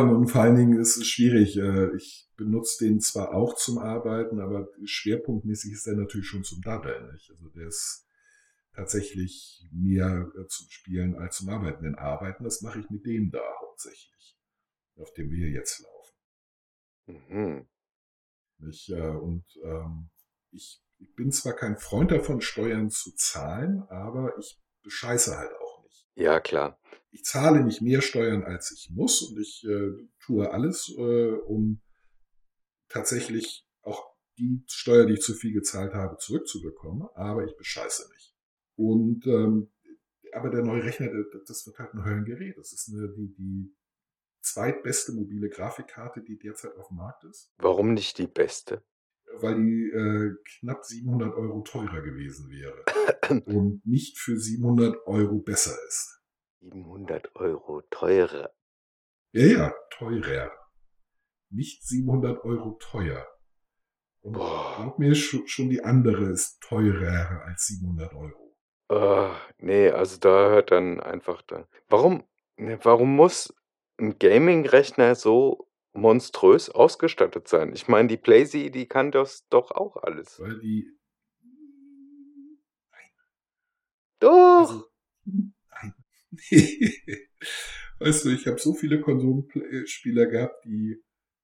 [0.00, 1.56] und vor allen Dingen ist es schwierig.
[1.56, 6.60] Äh, Ich benutze den zwar auch zum Arbeiten, aber schwerpunktmäßig ist der natürlich schon zum
[6.60, 7.10] Daddeln.
[7.12, 7.30] Nicht?
[7.30, 8.06] Also der ist
[8.74, 11.84] tatsächlich mehr äh, zum Spielen als zum Arbeiten.
[11.84, 14.36] Denn Arbeiten, das mache ich mit dem da hauptsächlich,
[14.96, 17.28] auf dem wir jetzt laufen.
[17.28, 17.68] Mhm.
[18.58, 18.90] Nicht?
[18.90, 20.10] Äh, Und ähm,
[20.50, 25.82] ich, ich bin zwar kein Freund davon, Steuern zu zahlen, aber ich bescheiße halt auch
[25.84, 26.06] nicht.
[26.14, 26.78] Ja, klar.
[27.12, 29.90] Ich zahle nicht mehr Steuern, als ich muss und ich äh,
[30.24, 31.80] tue alles, äh, um
[32.88, 34.02] tatsächlich auch
[34.38, 38.34] die Steuer, die ich zu viel gezahlt habe, zurückzubekommen, aber ich bescheiße nicht.
[38.76, 39.70] Und ähm,
[40.32, 41.10] aber der neue Rechner,
[41.46, 42.56] das wird halt ein Höllengerät.
[42.56, 43.76] Das ist eine, die, die
[44.40, 48.82] zweitbeste mobile Grafikkarte, die derzeit auf dem Markt ist, Warum nicht die beste?
[49.40, 52.84] weil die äh, knapp 700 Euro teurer gewesen wäre
[53.46, 56.21] und nicht für 700 Euro besser ist.
[56.62, 58.54] 700 Euro teurer.
[59.32, 60.52] Ja, ja, teurer.
[61.50, 63.26] Nicht 700 Euro teuer.
[64.20, 64.76] Und Boah.
[64.76, 68.56] glaub mir, schon, die andere ist teurer als 700 Euro.
[68.88, 72.24] Ah, nee, also da hört dann einfach da warum
[72.56, 73.54] ne, warum muss
[73.98, 77.72] ein Gaming-Rechner so monströs ausgestattet sein?
[77.72, 80.38] Ich meine, die Playsee, die kann das doch auch alles.
[80.38, 80.86] Weil die.
[84.20, 84.60] Doch!
[84.60, 84.84] Also,
[85.24, 85.54] nein.
[87.98, 91.02] weißt du, ich habe so viele Konsolenspieler gehabt, die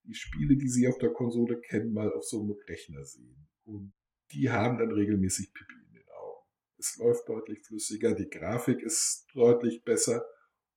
[0.09, 3.49] die Spiele, die sie auf der Konsole kennen, mal auf so einem Rechner sehen.
[3.65, 3.93] Und
[4.33, 6.47] die haben dann regelmäßig Pipi in den Augen.
[6.79, 10.25] Es läuft deutlich flüssiger, die Grafik ist deutlich besser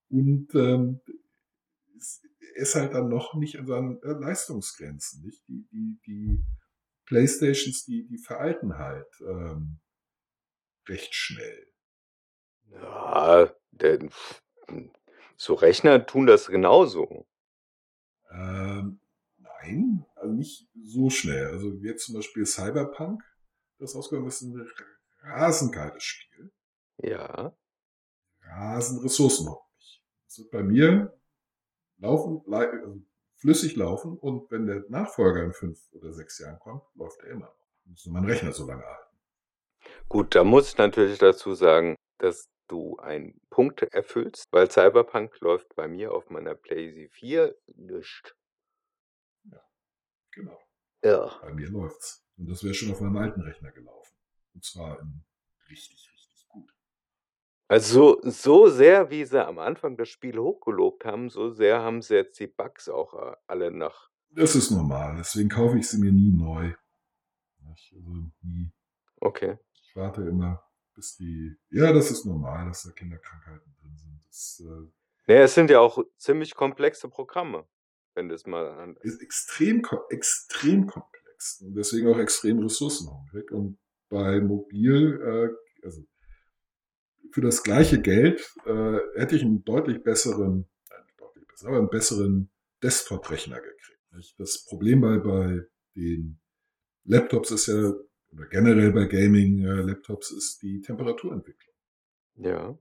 [0.09, 0.99] und ähm,
[1.97, 2.21] es
[2.55, 5.23] ist halt dann noch nicht an seinen äh, Leistungsgrenzen.
[5.23, 5.47] Nicht?
[5.47, 6.45] Die, die, die
[7.05, 9.79] Playstations, die, die veralten halt ähm,
[10.87, 11.67] recht schnell.
[12.71, 13.99] Ja, der
[15.37, 17.25] so Rechner tun das genauso.
[18.31, 18.99] Ähm,
[19.37, 21.47] nein, also nicht so schnell.
[21.47, 23.23] Also jetzt zum Beispiel Cyberpunk,
[23.79, 24.67] das rausgekommen ist, ein
[25.23, 26.51] rasend geiles Spiel.
[26.97, 27.55] Ja.
[28.41, 30.03] Rasend ressourcenhungrig.
[30.25, 31.19] Das wird bei mir
[31.97, 33.01] laufen, also
[33.35, 37.45] flüssig laufen und wenn der Nachfolger in fünf oder sechs Jahren kommt, läuft er immer
[37.47, 37.67] noch.
[37.85, 39.17] Muss mein Rechner so lange halten.
[40.07, 45.75] Gut, da muss ich natürlich dazu sagen, dass du einen Punkt erfüllst, weil Cyberpunk läuft
[45.75, 48.35] bei mir auf meiner PlayStation 4 nicht.
[50.31, 50.57] Genau.
[51.03, 51.39] Ja.
[51.41, 52.25] Bei mir läuft's.
[52.37, 54.15] Und das wäre schon auf meinem alten Rechner gelaufen.
[54.53, 55.23] Und zwar in
[55.69, 56.73] richtig, richtig gut.
[57.67, 62.01] Also so, so sehr, wie sie am Anfang das Spiel hochgelobt haben, so sehr haben
[62.01, 64.09] sie jetzt die Bugs auch äh, alle nach.
[64.29, 65.17] Das ist normal.
[65.17, 66.73] Deswegen kaufe ich sie mir nie neu.
[67.59, 67.93] Nicht?
[67.93, 68.09] Also
[68.41, 68.71] nie.
[69.17, 69.57] Okay.
[69.83, 71.55] Ich warte immer, bis die.
[71.69, 74.21] Ja, das ist normal, dass da Kinderkrankheiten drin sind.
[74.27, 74.91] Das äh,
[75.27, 77.67] Naja, es sind ja auch ziemlich komplexe Programme,
[78.15, 78.95] wenn das mal an.
[79.01, 81.61] ist extrem, extrem komplex.
[81.61, 83.51] Und deswegen auch extrem ressourcenhungrig.
[83.51, 86.03] Und bei Mobil, äh, also
[87.31, 91.89] für das gleiche Geld äh, hätte ich einen deutlich besseren, nein, deutlich besser, aber einen
[91.89, 92.51] besseren
[92.83, 94.13] Desktop-Rechner gekriegt.
[94.13, 94.39] Nicht?
[94.39, 95.61] Das Problem bei, bei
[95.95, 96.39] den
[97.05, 97.93] Laptops ist ja,
[98.33, 101.75] oder generell bei Gaming-Laptops ist die Temperaturentwicklung.
[102.35, 102.77] Ja.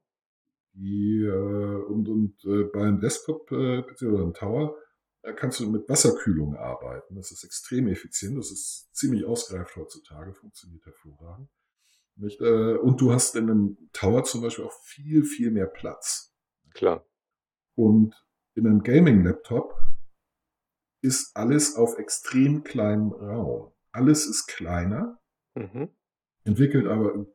[0.73, 4.77] Die, äh, und und äh, beim Desktop äh, beziehungsweise beim Tower
[5.23, 7.15] da kannst du mit Wasserkühlung arbeiten.
[7.15, 8.39] Das ist extrem effizient.
[8.39, 11.51] Das ist ziemlich ausgereift heutzutage, funktioniert hervorragend.
[12.17, 12.41] Nicht?
[12.41, 16.35] Äh, und du hast in einem Tower zum Beispiel auch viel, viel mehr Platz.
[16.73, 17.07] Klar.
[17.75, 18.15] Und
[18.55, 19.75] in einem Gaming-Laptop
[21.03, 23.73] ist alles auf extrem kleinem Raum.
[23.93, 25.19] Alles ist kleiner,
[25.61, 25.88] Mhm.
[26.44, 27.27] entwickelt aber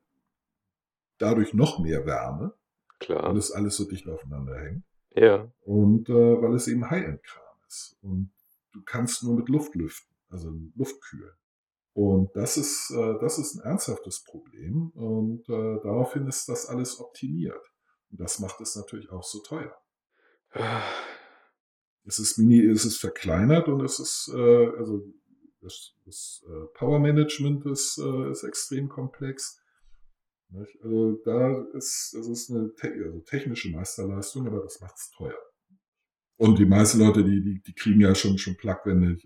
[1.18, 2.54] dadurch noch mehr Wärme,
[3.00, 3.36] weil Klar.
[3.36, 4.84] es alles so dicht aufeinander hängt.
[5.16, 5.52] Ja.
[5.62, 7.98] Und äh, weil es eben High-End-Kram ist.
[8.02, 8.32] Und
[8.74, 11.34] du kannst nur mit Luft lüften, also Luft kühlen.
[11.94, 14.90] Und das ist, äh, das ist ein ernsthaftes Problem.
[14.90, 17.72] Und äh, daraufhin ist das alles optimiert.
[18.12, 19.74] Und das macht es natürlich auch so teuer.
[22.04, 25.04] Es ist mini, es ist verkleinert und es ist, äh, also
[25.66, 29.62] das, das äh, Power Management ist, äh, ist extrem komplex.
[30.82, 35.38] Also da ist, das ist eine te also technische Meisterleistung, aber das macht es teuer.
[36.38, 39.26] Und die meisten Leute, die, die, die kriegen ja schon, schon Plug, wenn ich,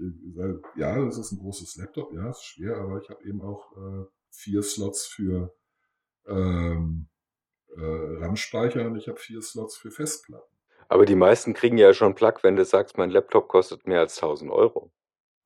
[0.76, 4.06] ja, das ist ein großes Laptop, ja, ist schwer, aber ich habe eben auch äh,
[4.32, 5.54] vier Slots für
[6.28, 7.10] ähm,
[7.76, 10.56] äh, RAM-Speicher und ich habe vier Slots für Festplatten.
[10.88, 14.18] Aber die meisten kriegen ja schon Plug, wenn du sagst, mein Laptop kostet mehr als
[14.18, 14.92] 1000 Euro.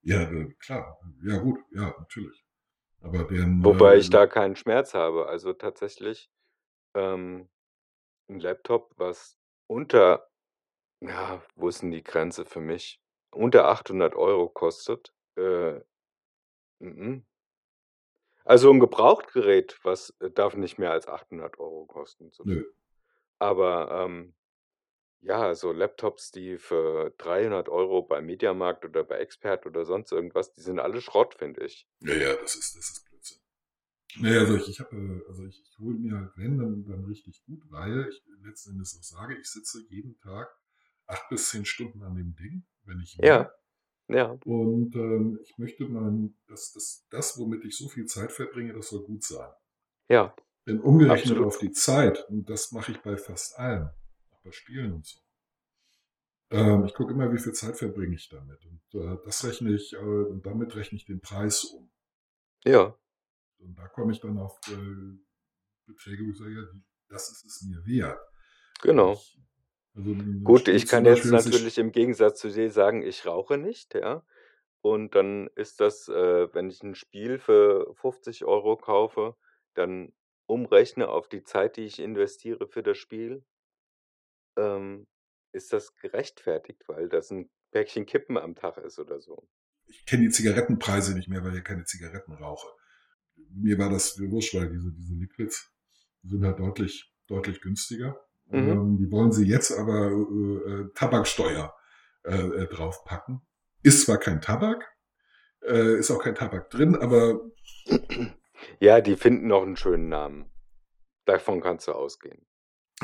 [0.04, 1.00] Ja, äh, klar.
[1.24, 2.46] Ja, gut, ja, natürlich.
[3.02, 5.28] Aber den, Wobei ich äh, da keinen Schmerz habe.
[5.28, 6.30] Also tatsächlich
[6.94, 7.50] ähm,
[8.30, 9.38] ein Laptop, was
[9.68, 10.30] unter,
[11.02, 13.02] ja, wo ist denn die Grenze für mich?
[13.32, 15.13] Unter 800 Euro kostet.
[15.36, 15.80] Äh,
[16.80, 17.26] mhm.
[18.46, 22.32] Also ein Gebrauchtgerät, was äh, darf nicht mehr als 800 Euro kosten.
[22.32, 22.44] So.
[22.46, 22.66] nö.
[23.39, 24.36] Aber ähm,
[25.24, 30.54] ja, so Laptops, die für 300 Euro bei Mediamarkt oder bei Expert oder sonst irgendwas,
[30.54, 31.88] die sind alle Schrott, finde ich.
[32.02, 33.38] Ja, ja, das ist, das ist Blödsinn.
[34.20, 37.44] Naja, also ich, ich habe, also ich, ich hole mir halt, wenn, dann, dann richtig
[37.46, 40.50] gut, weil ich letzten Endes auch sage, ich sitze jeden Tag
[41.08, 43.28] acht bis zehn Stunden an dem Ding, wenn ich will.
[43.28, 43.52] Ja,
[44.10, 48.74] ja, Und ähm, ich möchte mal, dass das, das, womit ich so viel Zeit verbringe,
[48.74, 49.50] das soll gut sein.
[50.10, 50.36] ja,
[50.68, 51.48] Denn umgerechnet absolut.
[51.48, 54.03] auf die Zeit, und das mache ich bei fast allem, auch
[54.44, 55.20] bei Spielen und so.
[56.52, 58.64] Ähm, ich gucke immer, wie viel Zeit verbringe ich damit.
[58.66, 61.92] Und äh, das rechne ich, äh, und damit rechne ich den Preis um.
[62.64, 62.96] Ja,
[63.58, 65.18] Und da komme ich dann auf äh,
[65.86, 66.62] Beträge, wo ich sage, ja,
[67.10, 68.20] das ist es mir wert.
[68.82, 69.14] genau.
[69.14, 69.40] Ich,
[69.96, 74.26] also Gut, ich kann jetzt natürlich im Gegensatz zu dir sagen, ich rauche nicht, ja.
[74.82, 79.36] Und dann ist das, äh, wenn ich ein Spiel für 50 Euro kaufe,
[79.76, 80.14] dann
[80.46, 83.46] umrechne auf die Zeit, die ich investiere für das Spiel,
[84.58, 85.08] ähm,
[85.52, 89.48] ist das gerechtfertigt, weil das ein Päckchen Kippen am Tag ist oder so.
[89.86, 92.68] ich kenne die Zigarettenpreise nicht mehr, weil ich keine Zigaretten rauche.
[93.50, 95.72] Mir war das wurscht, weil diese, diese Liquids
[96.24, 98.20] sind halt deutlich, deutlich günstiger.
[98.48, 98.70] Mhm.
[98.70, 101.74] Ähm, die wollen sie jetzt aber äh, äh, Tabaksteuer
[102.24, 103.42] äh, äh, draufpacken.
[103.84, 104.88] Ist zwar kein Tabak,
[105.62, 107.42] äh, ist auch kein Tabak drin, aber
[108.80, 110.50] Ja, die finden noch einen schönen Namen.
[111.26, 112.46] Davon kannst du ausgehen.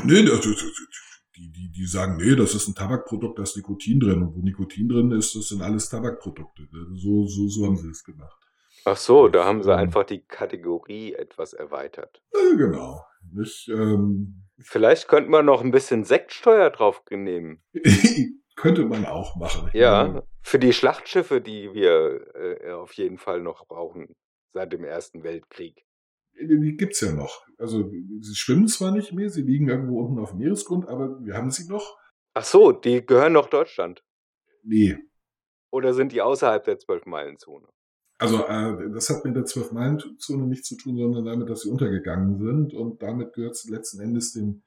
[0.04, 1.09] nee, das- das- das-
[1.40, 4.22] die, die, die sagen, nee, das ist ein Tabakprodukt, da ist Nikotin drin.
[4.22, 6.68] Und wo Nikotin drin ist, das sind alles Tabakprodukte.
[6.94, 8.38] So, so, so haben sie es gemacht.
[8.86, 12.22] Ach so, da haben sie ähm, einfach die Kategorie etwas erweitert.
[12.34, 13.06] äh, genau.
[13.32, 17.64] Nicht, ähm, Vielleicht könnte man noch ein bisschen Sektsteuer drauf nehmen.
[18.56, 19.70] könnte man auch machen.
[19.70, 24.16] Ich Ja, für die Schlachtschiffe, die wir äh, auf jeden Fall noch brauchen
[24.52, 25.86] seit dem Ersten Weltkrieg.
[26.40, 27.46] Die gibt's ja noch.
[27.58, 31.36] Also, sie schwimmen zwar nicht mehr, sie liegen irgendwo unten auf dem Meeresgrund, aber wir
[31.36, 31.98] haben sie noch.
[32.34, 34.04] Ach so, die gehören noch Deutschland.
[34.64, 34.98] Nee.
[35.72, 37.68] Oder sind die außerhalb der Zwölf-Meilen-Zone?
[38.18, 42.38] Also, äh, das hat mit der Zwölf-Meilen-Zone nichts zu tun, sondern damit, dass sie untergegangen
[42.38, 42.74] sind.
[42.74, 44.62] Und damit gehört es letzten Endes dem,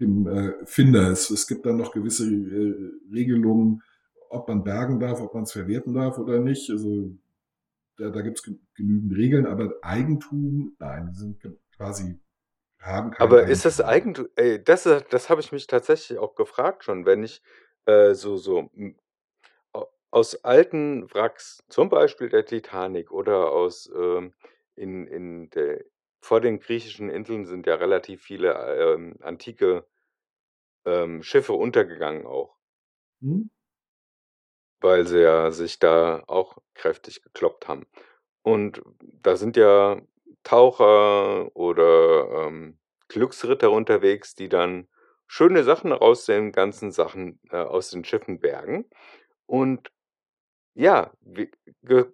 [0.00, 1.10] dem äh, Finder.
[1.10, 3.82] Es, es gibt dann noch gewisse äh, Regelungen,
[4.30, 6.70] ob man bergen darf, ob man es verwerten darf oder nicht.
[6.70, 7.10] Also,
[7.98, 11.42] da, da gibt es genügend Regeln, aber Eigentum, nein, die sind
[11.76, 12.18] quasi,
[12.80, 14.26] haben kein Aber ist das Eigentum.
[14.26, 14.44] Eigentum?
[14.44, 17.42] Ey, das, äh, das habe ich mich tatsächlich auch gefragt schon, wenn ich
[17.86, 18.70] äh, so, so
[20.10, 24.32] aus alten Wracks, zum Beispiel der Titanic oder aus ähm,
[24.74, 25.84] in, in der,
[26.20, 29.86] vor den griechischen Inseln sind ja relativ viele ähm, antike
[30.84, 32.56] ähm, Schiffe untergegangen auch,
[33.20, 33.50] Hm?
[34.80, 37.86] Weil sie ja sich da auch kräftig gekloppt haben.
[38.42, 40.00] Und da sind ja
[40.42, 44.88] Taucher oder ähm, Glücksritter unterwegs, die dann
[45.26, 48.86] schöne Sachen aus den ganzen Sachen, äh, aus den Schiffen bergen.
[49.46, 49.92] Und
[50.74, 51.50] ja, wie,
[51.82, 52.04] die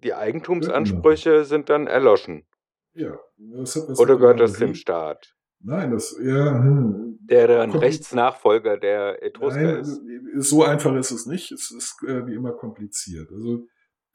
[0.00, 0.16] genau.
[0.16, 2.46] Eigentumsansprüche sind dann erloschen.
[2.94, 4.74] Ja, das hat was Oder gehört das dem.
[4.74, 10.48] Staat, Nein, das, ja, hm, der dann Rechtsnachfolger der Etrusker Nein, ist?
[10.48, 11.50] so einfach ist es nicht.
[11.52, 13.30] Es ist äh, wie immer kompliziert.
[13.32, 13.66] Also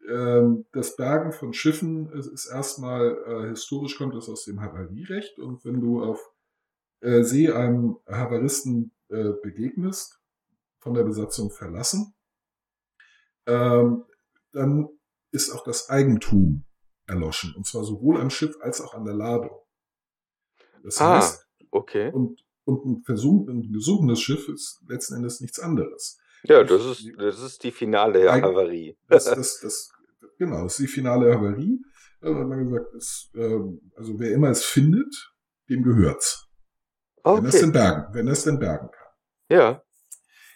[0.10, 5.40] ähm, das Bergen von Schiffen ist, ist erstmal äh, historisch kommt es aus dem Havarierecht
[5.40, 6.20] und wenn du auf
[7.02, 10.20] äh, See einem Havaristen äh, begegnest,
[10.84, 12.14] von der Besatzung verlassen,
[13.48, 14.04] ähm,
[14.52, 14.90] dann
[15.32, 16.66] ist auch das Eigentum
[17.08, 19.52] erloschen und zwar sowohl am Schiff als auch an der Ladung.
[20.84, 22.12] Das Ah, heißt, okay.
[22.12, 26.19] und, und ein, versunk, ein gesunkenes Schiff ist letzten Endes nichts anderes.
[26.43, 28.98] Ja, das ist, das ist die finale Eig- Havarie.
[29.08, 29.91] das, das, das,
[30.38, 31.80] genau, das ist die finale Havarie.
[32.22, 35.34] Da hat man gesagt, es, ähm, also wer immer es findet,
[35.69, 36.48] dem gehört's.
[37.24, 39.08] Wenn er es Okay, denn bergen, wenn er es denn bergen kann.
[39.50, 39.82] ja.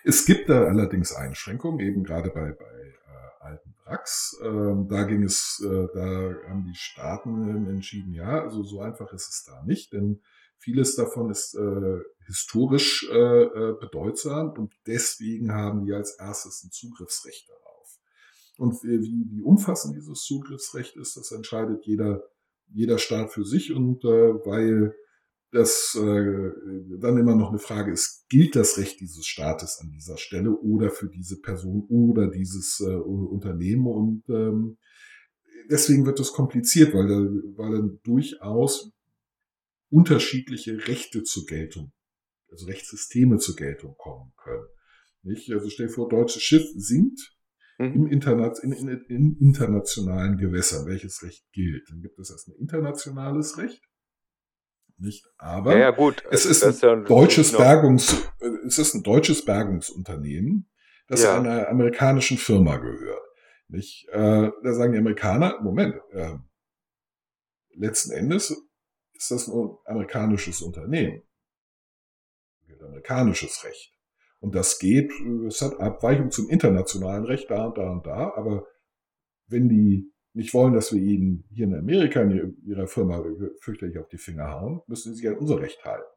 [0.03, 2.95] Es gibt da allerdings Einschränkungen, eben gerade bei, bei
[3.88, 4.38] Wracks.
[4.43, 9.30] Ähm, da ging es, äh, da haben die Staaten entschieden, ja, also so einfach ist
[9.30, 10.21] es da nicht, denn
[10.58, 16.71] vieles davon ist äh, historisch äh, äh bedeutsam und deswegen haben die als erstes ein
[16.71, 18.00] Zugriffsrecht darauf.
[18.58, 22.23] Und wie, wie umfassend dieses Zugriffsrecht ist, das entscheidet jeder,
[22.69, 24.95] jeder Staat für sich und äh, weil
[25.51, 26.51] das äh,
[26.99, 30.89] dann immer noch eine Frage ist, gilt das Recht dieses Staates an dieser Stelle oder
[30.89, 34.77] für diese Person oder dieses äh, Unternehmen und ähm,
[35.69, 37.07] deswegen wird es kompliziert, weil,
[37.55, 38.91] weil dann durchaus
[39.89, 41.93] unterschiedliche Rechte zur Geltung,
[42.51, 44.65] also Rechtssysteme zur Geltung kommen können.
[45.23, 45.49] Nicht?
[45.51, 47.38] Also stell dir vor, deutsches Schiff sinkt
[47.79, 47.93] mhm.
[47.93, 50.86] im Internet, in, in, in internationalen Gewässern.
[50.88, 51.89] Welches Recht gilt?
[51.89, 53.81] Dann gibt es erst ein internationales Recht
[54.97, 55.25] nicht.
[55.38, 56.23] Aber ja, ja, gut.
[56.31, 58.29] es ist ein ja deutsches Bergungs,
[58.65, 60.69] es ist ein deutsches Bergungsunternehmen,
[61.07, 61.38] das ja.
[61.38, 63.21] einer amerikanischen Firma gehört.
[63.69, 64.07] Nicht?
[64.12, 66.36] Äh, da sagen die Amerikaner, Moment, äh,
[67.75, 68.51] letzten Endes
[69.13, 71.23] ist das ein amerikanisches Unternehmen.
[72.81, 73.93] Amerikanisches Recht.
[74.39, 75.12] Und das geht,
[75.47, 78.67] es hat Abweichung zum internationalen Recht da und da und da, aber
[79.47, 83.23] wenn die nicht wollen, dass wir ihnen hier in Amerika in ihrer Firma
[83.59, 86.07] fürchterlich auf die Finger hauen, müssen sie sich an unser Recht halten.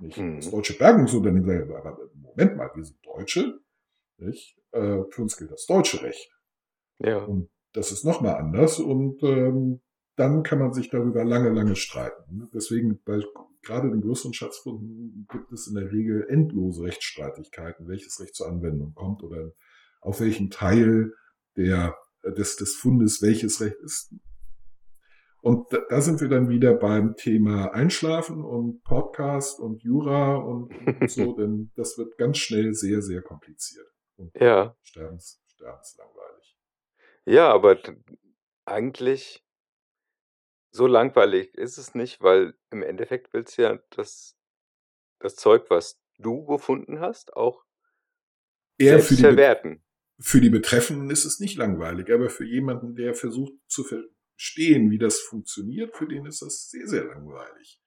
[0.00, 0.18] Nicht?
[0.18, 0.36] Mhm.
[0.36, 3.60] Das deutsche Bergungsunternehmen sagt, aber Moment mal, wir sind Deutsche,
[4.18, 4.58] nicht?
[4.72, 6.30] Äh, für uns gilt das deutsche Recht.
[6.98, 7.24] Ja.
[7.24, 9.80] Und das ist nochmal anders und ähm,
[10.16, 12.48] dann kann man sich darüber lange, lange streiten.
[12.54, 13.20] Deswegen bei
[13.62, 18.94] gerade den größeren Schatzfunden gibt es in der Regel endlose Rechtsstreitigkeiten, welches Recht zur Anwendung
[18.94, 19.52] kommt oder
[20.00, 21.14] auf welchen Teil
[21.56, 21.96] der
[22.30, 24.14] des, des Fundes, welches Recht ist.
[25.44, 30.72] Und da, da sind wir dann wieder beim Thema Einschlafen und Podcast und Jura und,
[30.86, 33.86] und so, denn das wird ganz schnell sehr, sehr kompliziert.
[34.16, 34.74] Und ja.
[34.82, 36.56] Sterbens, sterbenslangweilig.
[37.26, 37.78] Ja, aber
[38.64, 39.44] eigentlich
[40.70, 44.38] so langweilig ist es nicht, weil im Endeffekt willst du ja das,
[45.18, 47.66] das Zeug, was du gefunden hast, auch
[48.78, 49.83] eher selbst verwerten
[50.18, 54.98] für die Betreffenden ist es nicht langweilig, aber für jemanden, der versucht zu verstehen, wie
[54.98, 57.80] das funktioniert, für den ist das sehr, sehr langweilig.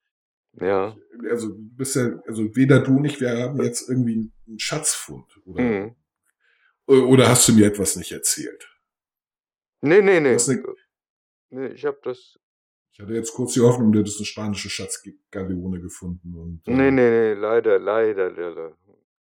[0.59, 0.97] Ja.
[1.29, 5.61] Also, du bist ja, also weder du nicht, wir haben jetzt irgendwie einen Schatzfund, oder?
[5.61, 5.95] Mhm.
[6.87, 8.67] Oder hast du mir etwas nicht erzählt?
[9.81, 10.37] Nee, nee, nee.
[10.37, 10.63] Eine,
[11.49, 12.39] nee, ich habe das.
[12.93, 16.35] Ich hatte jetzt kurz die Hoffnung, du hättest eine spanische Schatzgaleone gefunden.
[16.35, 18.77] Und, nee, äh, nee, nee, leider, leider, leider.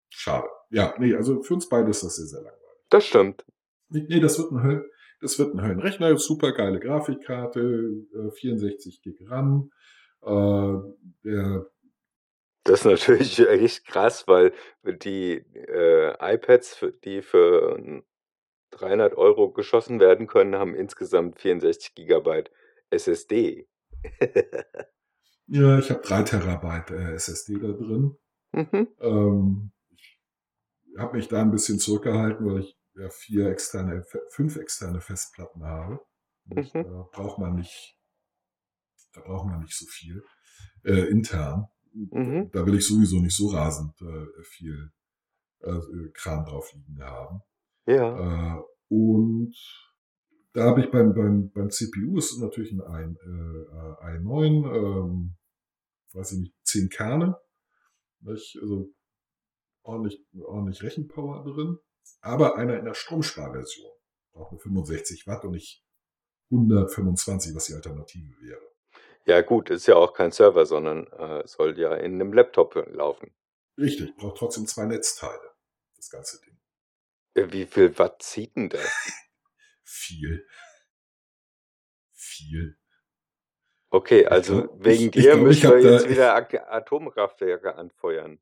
[0.09, 0.49] Schade.
[0.71, 2.61] Ja, nee, also für uns beide ist das sehr, sehr langweilig.
[2.90, 3.44] Das stimmt.
[3.88, 4.85] Nee, das wird ein Höllen,
[5.20, 8.07] das wird ein Höllenrechner, super geile Grafikkarte,
[8.38, 9.70] 64 äh, Gig RAM.
[10.22, 10.76] Äh,
[11.24, 11.66] der
[12.64, 14.53] das ist natürlich echt krass, weil
[14.85, 18.03] die äh, iPads, die für
[18.70, 22.50] 300 Euro geschossen werden können, haben insgesamt 64 Gigabyte
[22.90, 23.66] SSD.
[25.46, 28.16] ja, ich habe 3 Terabyte äh, SSD da drin.
[28.53, 28.88] Mhm.
[29.00, 30.18] Ähm, ich
[30.98, 36.01] habe mich da ein bisschen zurückgehalten, weil ich ja, vier externe, fünf externe Festplatten habe.
[36.45, 36.71] Mhm.
[36.73, 37.99] Da braucht man nicht,
[39.13, 40.23] da braucht man nicht so viel
[40.85, 41.67] äh, intern.
[41.93, 42.51] Mhm.
[42.53, 44.93] Da will ich sowieso nicht so rasend äh, viel
[45.61, 45.81] äh,
[46.13, 47.41] Kram drauf liegen haben.
[47.87, 48.59] Ja.
[48.59, 49.57] Äh, und
[50.53, 55.37] da habe ich beim, beim, beim CPU ist natürlich ein, äh, i9, ähm,
[56.13, 57.37] weiß ich nicht, zehn Kerne.
[58.21, 58.59] Nicht?
[58.61, 58.93] Also
[59.83, 61.79] ordentlich, ordentlich Rechenpower drin
[62.20, 63.90] aber einer in der Stromsparversion.
[64.33, 65.85] Braucht nur 65 Watt und nicht
[66.51, 68.61] 125, was die Alternative wäre.
[69.27, 73.33] Ja gut, ist ja auch kein Server, sondern äh, soll ja in einem Laptop laufen.
[73.79, 75.55] Richtig, braucht trotzdem zwei Netzteile,
[75.96, 76.59] das ganze Ding.
[77.53, 78.83] Wie viel Watt zieht denn das?
[79.85, 80.46] Viel.
[82.12, 82.79] Viel.
[83.90, 86.35] Okay, also glaub, wegen ich, dir ich glaub, müssen wir jetzt wieder
[86.73, 88.40] Atomkraftwerke anfeuern.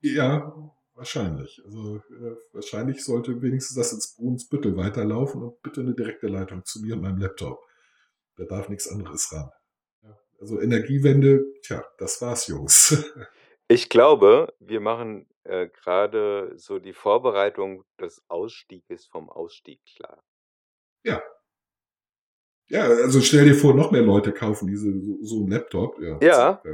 [0.00, 1.62] Ja, Wahrscheinlich.
[1.64, 6.82] Also äh, wahrscheinlich sollte wenigstens das ins Brunsbüttel weiterlaufen und bitte eine direkte Leitung zu
[6.82, 7.58] mir und meinem Laptop.
[8.36, 9.50] Da darf nichts anderes ran.
[10.02, 13.02] Ja, also Energiewende, tja, das war's, Jungs.
[13.68, 20.22] ich glaube, wir machen äh, gerade so die Vorbereitung des Ausstieges vom Ausstieg klar.
[21.02, 21.22] Ja.
[22.68, 25.98] Ja, also stell dir vor, noch mehr Leute kaufen diese so, so einen Laptop.
[25.98, 26.18] Ja.
[26.20, 26.60] ja.
[26.62, 26.70] Da,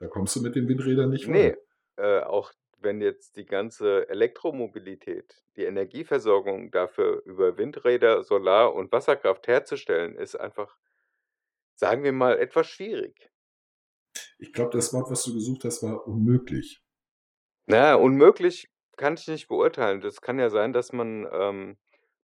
[0.00, 1.56] da, kommst du mit den Windrädern nicht weiter.
[1.96, 2.52] Nee, äh, auch
[2.82, 10.36] wenn jetzt die ganze Elektromobilität, die Energieversorgung dafür über Windräder, Solar und Wasserkraft herzustellen, ist
[10.36, 10.76] einfach,
[11.74, 13.30] sagen wir mal, etwas schwierig.
[14.38, 16.82] Ich glaube, das Wort, was du gesucht hast, war unmöglich.
[17.66, 20.00] Na, unmöglich kann ich nicht beurteilen.
[20.00, 21.78] Das kann ja sein, dass man, ähm,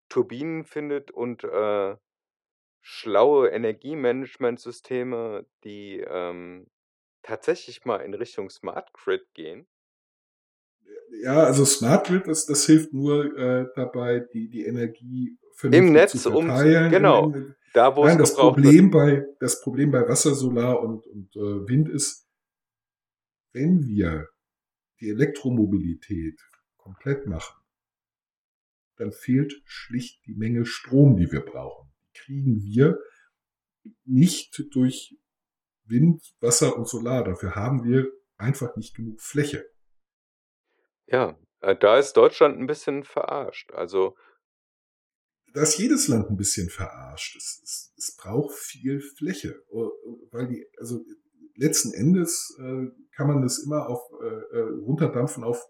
[0.08, 1.96] Turbinen findet und, äh,
[2.80, 6.70] schlaue Energiemanagementsysteme, die, ähm,
[7.22, 9.66] tatsächlich mal in Richtung Smart Grid gehen.
[11.22, 15.92] Ja, also Smart Grid, das, das hilft nur äh, dabei, die, die Energie Im vernünftig
[15.92, 16.90] Netz zu um verteilen.
[16.90, 17.34] genau,
[17.72, 18.66] da wo es Nein, das gebraucht wird.
[18.66, 22.26] Problem bei, das Problem bei Wasser, Solar und, und äh, Wind ist,
[23.52, 24.28] wenn wir
[25.00, 26.40] die Elektromobilität
[26.76, 27.54] komplett machen,
[28.96, 31.92] dann fehlt schlicht die Menge Strom, die wir brauchen.
[32.08, 32.98] Die kriegen wir
[34.04, 35.18] nicht durch
[35.84, 37.24] Wind, Wasser und Solar.
[37.24, 39.64] Dafür haben wir einfach nicht genug Fläche.
[41.06, 43.72] Ja, äh, da ist Deutschland ein bisschen verarscht.
[43.72, 44.16] Also,
[45.52, 47.36] Da ist jedes Land ein bisschen verarscht.
[47.36, 49.74] Es, es, es braucht viel Fläche, äh,
[50.30, 51.00] weil die, also
[51.54, 52.86] letzten Endes äh,
[53.16, 55.64] kann man das immer auf äh, äh, runterdampfen auf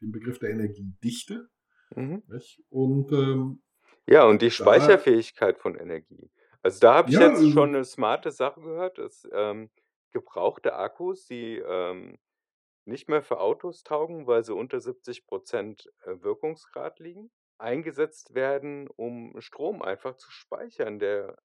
[0.00, 1.48] den Begriff der Energiedichte.
[1.94, 2.22] mhm.
[2.26, 2.62] Nicht?
[2.70, 3.62] Und ähm,
[4.08, 6.30] Ja, und die Speicherfähigkeit von Energie.
[6.62, 9.70] Also, da habe ich ja, jetzt also, schon 'ne smarte Sache gehört, dass, ähm,
[10.12, 12.18] gebrauchte Akkus, die, ähm,
[12.88, 19.40] nicht mehr für Autos taugen, weil sie unter 70% äh, Wirkungsgrad liegen, eingesetzt werden, um
[19.40, 21.36] Strom einfach zu speichern, der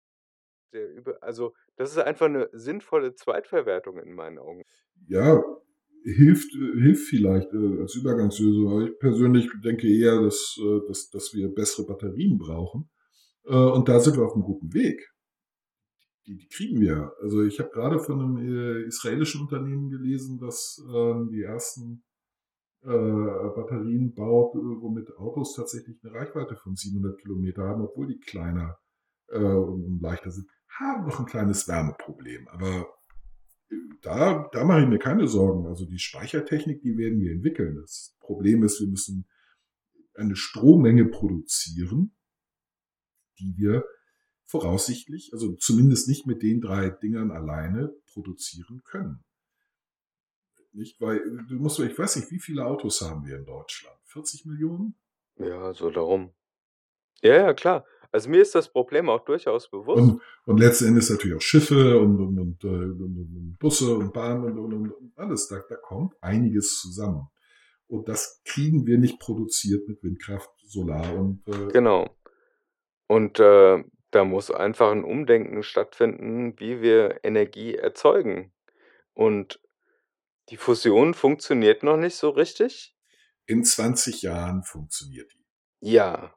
[0.75, 4.65] der über also, das ist einfach 'ne sinnvolle Zweitverwertung in meinen Augen.
[5.09, 5.43] ja,
[6.05, 8.71] hilft, äh, hilft vielleicht äh, als Übergangslösung.
[8.71, 10.57] Aber ich persönlich denke eher, dass,
[10.89, 12.89] dass, dass wir bessere Batterien brauchen.
[13.45, 15.13] Und da sind wir auf einem guten Weg.
[16.27, 17.13] Die, die kriegen wir.
[17.21, 22.05] Also ich habe gerade von einem äh, israelischen Unternehmen gelesen, das ähm, die ersten
[22.83, 28.21] äh, Batterien baut, äh, womit Autos tatsächlich eine Reichweite von 700 Kilometer haben, obwohl die
[28.21, 28.79] kleiner
[29.29, 32.49] äh, und leichter sind, haben noch ein kleines Wärmeproblem.
[32.49, 32.89] Aber
[33.71, 35.67] äh, da, da mache ich mir keine Sorgen.
[35.67, 37.77] Also die Speichertechnik, die werden wir entwickeln.
[37.77, 39.27] Das Problem ist, wir müssen
[40.15, 42.15] eine Strommenge produzieren,
[43.39, 43.85] die wir
[44.53, 49.25] voraussichtlich, also zumindest nicht mit den drei Dingern alleine produzieren können.
[50.73, 53.97] Nicht, weil du musst, ich weiß nicht, wie viele Autos haben wir in Deutschland?
[54.05, 54.95] 40 Millionen?
[55.37, 56.35] Ja, so darum.
[57.23, 57.87] Ja, ja, klar.
[58.11, 60.03] Also, mir ist das Problem auch durchaus bewusst.
[60.03, 64.93] Und, und letzten Endes natürlich auch Schiffe und, und, und, äh, Busse und Bahnen und
[65.17, 65.49] alles.
[65.49, 67.29] Da, da kommt einiges zusammen.
[67.87, 72.17] Und das kriegen wir nicht produziert mit Windkraft, Solar und äh, Genau.
[73.07, 73.83] Und, äh,
[74.13, 78.53] da muss einfach ein Umdenken stattfinden, wie wir Energie erzeugen.
[79.15, 79.61] Und
[80.49, 82.95] die Fusion funktioniert noch nicht so richtig?
[83.47, 85.45] in 20 Jahren funktioniert die.
[85.81, 86.35] Ja.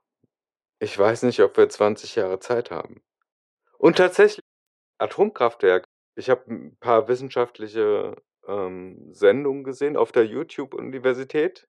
[0.80, 3.02] Ich weiß nicht, ob wir 20 Jahre Zeit haben.
[3.78, 4.44] Und tatsächlich
[4.98, 5.86] Atomkraftwerk.
[6.16, 8.16] Ich habe ein paar wissenschaftliche,
[8.48, 11.68] ähm, Sendungen gesehen auf der YouTube-Universität,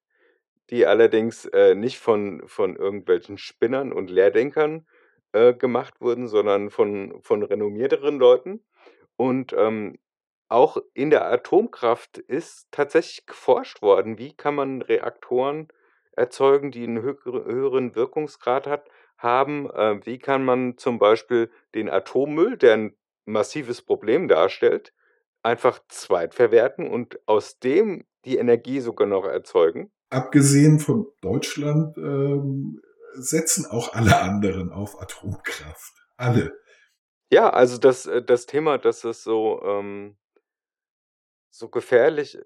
[0.70, 4.86] die allerdings, äh, nicht von von irgendwelchen Spinnern und Lehrdenkern,
[5.37, 8.64] äh, gemacht wurden, sondern von von renommierteren Leuten.
[9.16, 9.99] Und, ähm,
[10.49, 15.68] auch in der Atomkraft ist tatsächlich geforscht worden, wie kann man Reaktoren
[16.12, 19.70] erzeugen, die 'n höhere höheren Wirkungsgrad hat haben.
[19.70, 24.93] Äh, wie kann man zum Beispiel den Atommüll, der 'n massives Problem darstellt,
[25.43, 29.91] einfach zweitverwerten und aus dem die Energie sogar noch erzeugen?
[30.11, 32.80] Abgesehen von Deutschland ähm,
[33.17, 35.95] setzen auch alle anderen auf Atomkraft.
[36.17, 36.53] Alle.
[37.31, 40.17] Ja, also das äh, das Thema, dass es so, ähm
[41.51, 42.39] so gefährlich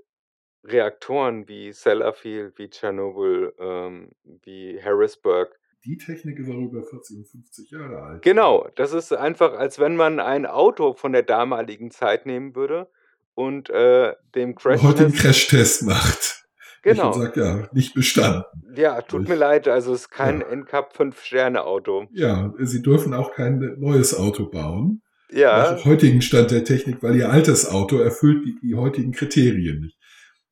[0.64, 4.10] Reaktoren wie Sellafield, wie Tschernobyl, ähm,
[4.42, 8.22] wie Harrisburg Die Technik ist auch über 40 und 50 Jahre alt.
[8.22, 12.90] Genau, das ist einfach, als wenn man ein Auto von der damaligen Zeit nehmen würde
[13.34, 16.39] und, äh, dem Crashtest Crashtest macht.
[16.82, 17.12] Genau.
[17.12, 18.44] sagt, ja, nicht bestanden.
[18.74, 20.46] Ja, tut mir leid, also es ist kein Ja.
[20.56, 22.06] NCAP 5-Sterne-Auto.
[22.12, 25.02] ja, sie dürfen auch kein neues Auto bauen.
[25.32, 25.84] Nach Ja.
[25.84, 29.96] heutigen Stand der Technik, weil ihr altes Auto erfüllt die, die heutigen Kriterien nicht.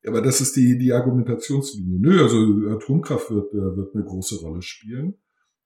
[0.07, 1.99] Aber das ist die, die Argumentationslinie.
[1.99, 2.39] Nö, also
[2.76, 5.14] Atomkraft wird, äh, wird eine große Rolle spielen.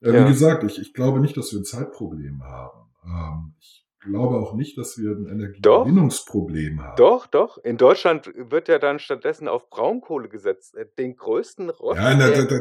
[0.00, 0.24] Äh, Ja.
[0.24, 2.88] Wie gesagt, ich, ich glaube nicht, dass wir ein Zeitproblem haben.
[3.04, 5.26] Ähm, ich glaube auch nicht, dass wir ein.
[5.26, 6.96] Energiegewinnungsproblem haben.
[6.96, 7.58] Doch, doch.
[7.58, 12.44] In Deutschland wird ja dann stattdessen auf Braunkohle gesetzt, äh, den größten Ja, da, da,
[12.44, 12.60] da,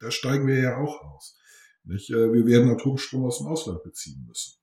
[0.00, 1.38] da steigen wir ja auch aus.
[1.84, 2.10] Nicht?
[2.10, 4.58] Äh, Wir werden Atomstrom aus dem Ausland beziehen müssen.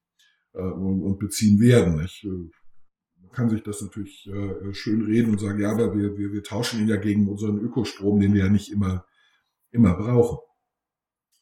[0.54, 1.98] Äh, Und, und beziehen werden.
[1.98, 2.26] Nicht?
[2.26, 4.28] Man kann sich das natürlich
[4.72, 8.20] schön reden und sagen, ja, aber wir, wir, wir tauschen ihn ja gegen unseren Ökostrom,
[8.20, 9.06] den wir ja nicht immer,
[9.72, 10.40] immer brauchen.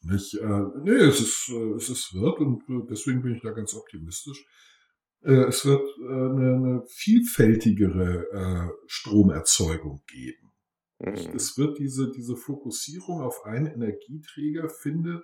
[0.02, 0.36] Nicht?
[0.36, 3.74] Äh, nee, es ist, äh, es ist wird und äh, deswegen bin ich da ganz
[3.74, 4.46] optimistisch.
[5.24, 10.54] Äh, es wird äh, eine, eine vielfältigere äh, Stromerzeugung geben.
[11.00, 11.36] Mhm.
[11.36, 15.24] Es wird diese, diese Fokussierung auf einen Energieträger findet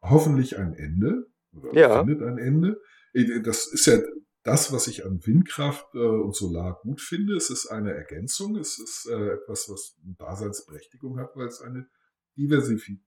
[0.00, 1.98] hoffentlich ein Ende oder Ja.
[2.04, 2.80] findet ein Ende.
[3.12, 3.98] Äh, Das ist ja
[4.44, 7.36] das, was ich an Windkraft äh, und Solar gut finde.
[7.36, 11.86] Es ist eine Ergänzung, es ist äh, etwas, was eine Daseinsberechtigung hat, weil es eine
[12.36, 13.06] Diversifizierung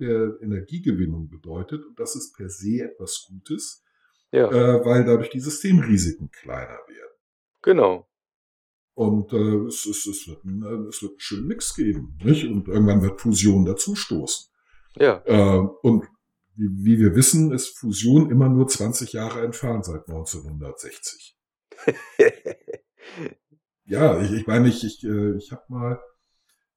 [0.00, 3.82] der Energiegewinnung bedeutet und das ist per se etwas Gutes,
[4.32, 7.14] Ja, äh, weil dadurch die Systemrisiken kleiner werden.
[7.62, 8.08] genau.
[8.96, 12.16] Und äh, es, es, es, wird ein, äh, es wird einen schönen Mix geben.
[12.22, 12.44] Nicht?
[12.44, 14.52] Und irgendwann wird Fusion dazustoßen.
[14.96, 16.04] Ja, Äh, und
[16.54, 21.36] wie, wie wir wissen, ist Fusion immer nur 20 Jahre entfernt seit 1960.
[23.86, 26.00] Ja, ich, ich meine, ich, ich, äh, ich habe mal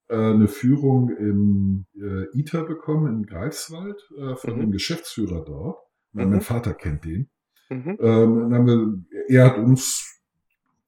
[0.09, 4.59] eine Führung im äh, ITER bekommen in Greifswald äh, von Mhm.
[4.61, 5.79] dem Geschäftsführer dort.
[6.13, 6.31] Mein, Mhm.
[6.33, 7.29] mein Vater kennt den.
[7.69, 7.97] mhm.
[7.99, 10.21] Ähm, haben wir, er hat uns,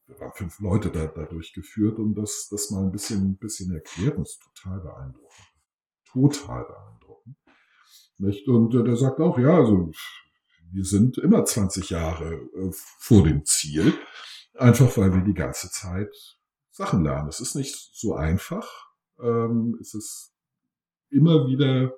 [0.07, 3.73] wir waren fünf Leute da, da durchgeführt und das, das mal ein bisschen, ein bisschen
[3.73, 4.17] erklärt.
[4.17, 5.47] Das ist total beeindruckend.
[6.11, 7.35] Total beeindruckend.
[8.17, 8.47] Nicht?
[8.47, 9.91] Und äh, der sagt auch, ja, also
[10.71, 13.93] wir sind immer 20 Jahre äh, vor dem Ziel,
[14.55, 16.15] einfach weil wir die ganze Zeit
[16.71, 17.27] Sachen lernen.
[17.27, 18.88] Es ist nicht so einfach.
[19.21, 20.33] Ähm, es ist
[21.09, 21.93] immer wieder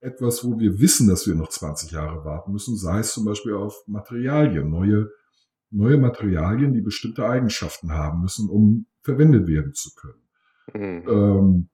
[0.00, 3.54] etwas, wo wir wissen, dass wir noch 20 Jahre warten müssen, sei es zum Beispiel
[3.54, 5.10] auf Materialien, neue,
[5.70, 10.22] neue Materialien, die bestimmte Eigenschaften haben müssen, um verwendet werden zu können.
[10.74, 11.08] Mhm.
[11.08, 11.68] Ähm,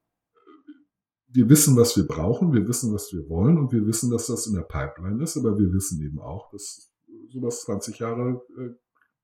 [1.29, 4.47] wir wissen, was wir brauchen, wir wissen, was wir wollen und wir wissen, dass das
[4.47, 6.91] in der Pipeline ist, aber wir wissen eben auch, dass
[7.31, 8.71] sowas 20 Jahre äh,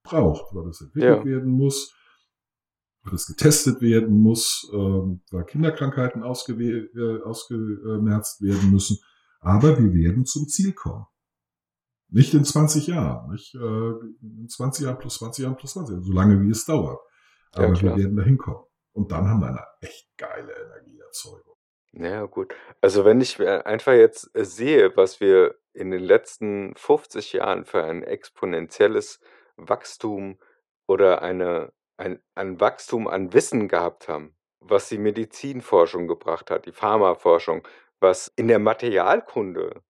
[0.03, 1.25] braucht, weil es entwickelt Ja.
[1.25, 1.95] werden muss,
[3.13, 8.99] es getestet werden muss, ähm, weil Kinderkrankheiten äh, ausgemerzt werden müssen.
[9.41, 11.07] Aber wir werden zum Ziel kommen.
[12.11, 16.13] Nicht in 20 Jahren, nicht äh, in 20 Jahren plus 20 Jahren plus 20, so
[16.13, 17.01] lange wie es dauert.
[17.55, 17.99] Ja, Aber wir klar.
[17.99, 18.65] werden dahin kommen.
[18.93, 21.55] Und dann haben wir eine echt geile Energieerzeugung.
[21.93, 22.55] Ja, gut.
[22.81, 27.83] Also wenn ich einfach jetzt äh, sehe, was wir in den letzten 50 Jahren für
[27.85, 29.21] ein exponentielles
[29.57, 30.39] Wachstum
[30.87, 36.73] oder eine, ein, ein Wachstum an Wissen gehabt haben, was die Medizinforschung gebracht hat, die
[36.73, 37.67] Pharmaforschung,
[38.01, 39.83] was in der Materialkunde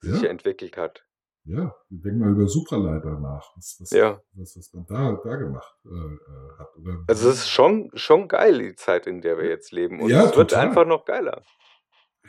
[0.00, 1.06] sich Ja, entwickelt hat.
[1.44, 1.74] ja.
[1.88, 5.88] Denk mal über Supraleiter nach, was, was, Ja, was, was man da, da gemacht äh,
[5.88, 6.76] äh, hat.
[6.76, 10.00] Oder also es ist schon, schon geil, die Zeit, in der wir jetzt leben.
[10.00, 10.68] Und ja, es wird total.
[10.68, 11.42] einfach noch geiler.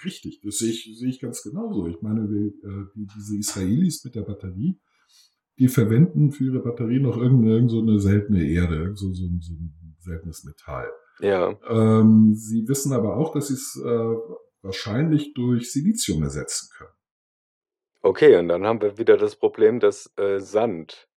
[0.03, 1.87] Richtig, das sehe ich, sehe ich ganz genauso.
[1.87, 4.79] Ich meine, wir, äh, die, diese Israelis mit der Batterie,
[5.57, 9.39] die verwenden für ihre Batterie noch irgendeine, irgend so eine seltene Erde, so, so, ein-
[9.41, 10.89] so ein seltenes Metall.
[11.21, 14.15] Ja, Ähm, sie wissen aber auch, dass sie es äh,
[14.61, 16.89] wahrscheinlich durch Silizium ersetzen können.
[18.01, 21.07] okay, und dann haben wir wieder das Problem, dass äh, Sand.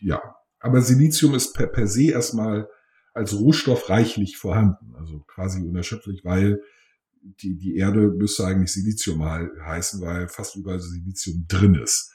[0.00, 0.20] Ja,
[0.60, 2.68] aber Silizium ist per, per se erstmal
[3.14, 6.62] als Rohstoff reichlich vorhanden, also quasi unerschöpflich, weil
[7.22, 12.12] die, die Erde müsste eigentlich Silizium he- heißen, weil fast überall Silizium drin ist.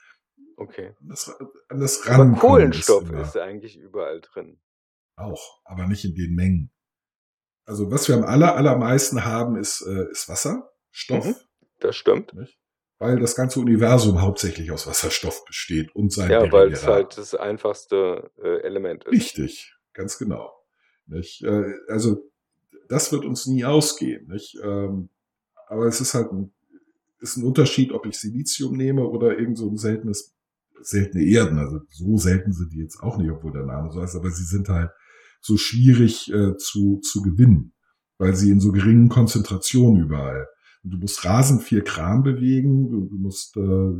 [0.57, 0.93] Okay.
[1.01, 1.29] Das,
[1.69, 4.59] an das Aber Kohlenstoff ist, eigentlich überall drin.
[5.15, 6.71] auch, aber nicht in den Mengen.
[7.65, 11.35] Also was wir am aller, allermeisten haben, ist, äh, ist Wasser, Stoff, Mhm.
[11.79, 12.33] Das stimmt.
[12.33, 12.57] nicht?
[12.99, 17.35] weil das ganze Universum hauptsächlich aus Wasserstoff besteht und sein Ja, weil es halt das
[17.35, 19.11] einfachste äh, Element ist.
[19.11, 20.51] Richtig, ganz genau.
[21.05, 21.43] Nicht?
[21.43, 22.31] Äh, Also
[22.89, 24.27] das wird uns nie ausgehen.
[24.29, 24.57] Nicht?
[24.63, 25.09] Ähm,
[25.67, 26.51] Aber es ist halt ein,
[27.19, 30.35] ist ein Unterschied, ob ich Silizium nehme oder irgend so ein seltenes,
[30.81, 31.57] seltene Erden.
[31.59, 34.43] Also so selten sind die jetzt auch nicht, obwohl der Name so heißt, aber sie
[34.45, 34.91] sind halt
[35.41, 37.73] so schwierig äh, zu, zu gewinnen,
[38.17, 40.47] weil sie in so geringen Konzentrationen überall.
[40.83, 43.91] Und du musst rasend viel Kram bewegen, du, du musst äh,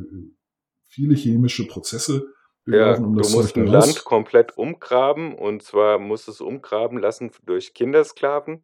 [0.87, 2.25] viele chemische Prozesse
[2.65, 7.31] Ja, durchlaufen, um du musst ein Land komplett umgraben und zwar musst es umgraben lassen
[7.45, 8.63] durch Kindersklaven,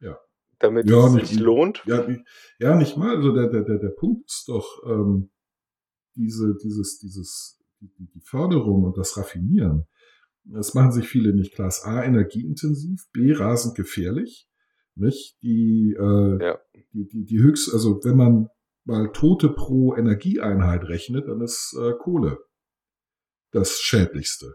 [0.00, 0.18] Ja.
[0.58, 1.82] damit Ja, es nicht- sich lohnt.
[1.86, 2.06] Ja,
[2.58, 3.16] ja, nicht mal.
[3.16, 5.30] Also der, der, der, der Punkt ist doch ähm,
[6.16, 9.86] diese, dieses, dieses, die, Förderung und das Raffinieren.
[10.44, 11.68] Das machen sich viele nicht klar.
[11.68, 14.48] Ist A, energieintensiv, B, rasend gefährlich.
[14.94, 15.36] Nicht?
[15.42, 16.58] Die, äh, Ja.
[16.92, 18.48] die, die, die höchst, also wenn man
[18.84, 22.38] mal Tote pro Energieeinheit rechnet, dann ist äh, Kohle
[23.52, 24.54] das Schädlichste.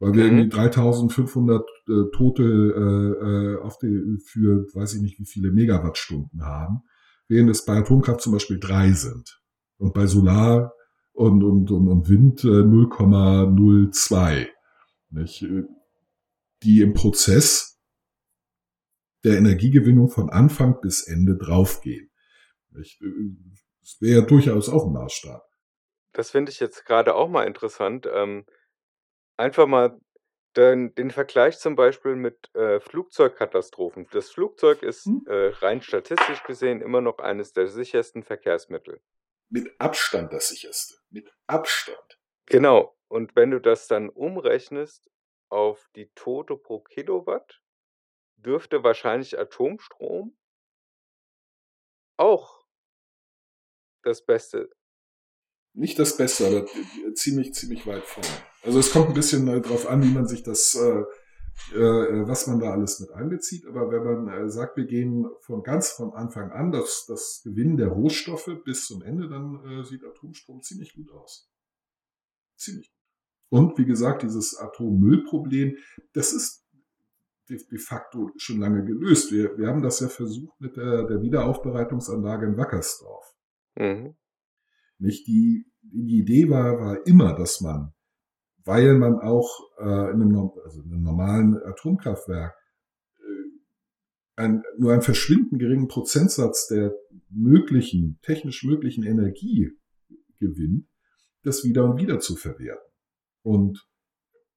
[0.00, 0.38] Weil wir Mhm.
[0.38, 6.42] irgendwie 3500 äh, Tote äh, äh, auf die, für weiß ich nicht wie viele Megawattstunden
[6.42, 6.80] haben,
[7.28, 9.40] während es bei Atomkraft zum Beispiel drei sind.
[9.78, 10.72] Und bei Solar
[11.12, 14.48] und, und, und, und Wind äh, 0,02.
[15.10, 15.42] Nicht?
[15.42, 15.64] Äh,
[16.62, 17.80] Die im Prozess
[19.24, 22.10] der Energiegewinnung von Anfang bis Ende draufgehen.
[22.70, 23.00] Nicht?
[23.02, 23.06] Äh,
[23.80, 25.42] Das wäre ja durchaus auch ein Maßstab.
[26.12, 28.08] Das finde ich jetzt gerade auch mal interessant.
[28.12, 28.44] Ähm,
[29.36, 29.98] einfach mal
[30.56, 34.06] den, den Vergleich zum Beispiel mit äh, Flugzeugkatastrophen.
[34.12, 35.24] Das Flugzeug ist Hm?
[35.26, 39.00] äh, rein statistisch gesehen immer noch eines der sichersten Verkehrsmittel.
[39.48, 40.96] Mit Abstand das sicherste.
[41.10, 42.18] Mit Abstand.
[42.46, 42.96] Genau.
[43.08, 45.10] Und wenn du das dann umrechnest
[45.48, 47.62] auf die Tote pro Kilowatt,
[48.36, 50.36] dürfte wahrscheinlich Atomstrom
[52.16, 52.66] auch
[54.02, 54.70] das Beste.
[55.72, 56.66] Nicht das Beste, aber
[57.14, 58.28] ziemlich, ziemlich weit vorne.
[58.62, 61.04] Also es kommt ein bisschen äh, drauf an, wie man sich das, äh, äh,
[61.72, 63.66] was man da alles mit einbezieht.
[63.66, 67.76] Aber wenn man äh, sagt, wir gehen von ganz von Anfang an, das, das Gewinnen
[67.76, 71.50] der Rohstoffe bis zum Ende, dann äh, sieht Atomstrom ziemlich gut aus.
[72.56, 72.94] Ziemlich gut.
[73.50, 75.76] Und wie gesagt, dieses Atommüllproblem,
[76.12, 76.64] das ist
[77.48, 79.32] de, de facto schon lange gelöst.
[79.32, 83.34] Wir, wir haben das ja versucht mit der, der Wiederaufbereitungsanlage in Wackersdorf.
[83.76, 84.16] Mhm.
[84.98, 87.93] Nicht die, die Idee war, war immer, dass man,
[88.64, 92.54] weil man auch äh, in, einem, also in einem normalen Atomkraftwerk
[93.18, 96.94] äh, ein, nur einen verschwindend geringen Prozentsatz der
[97.30, 99.70] möglichen, technisch möglichen Energie
[100.38, 100.86] gewinnt,
[101.42, 102.90] das wieder und wieder zu verwerten.
[103.42, 103.86] Und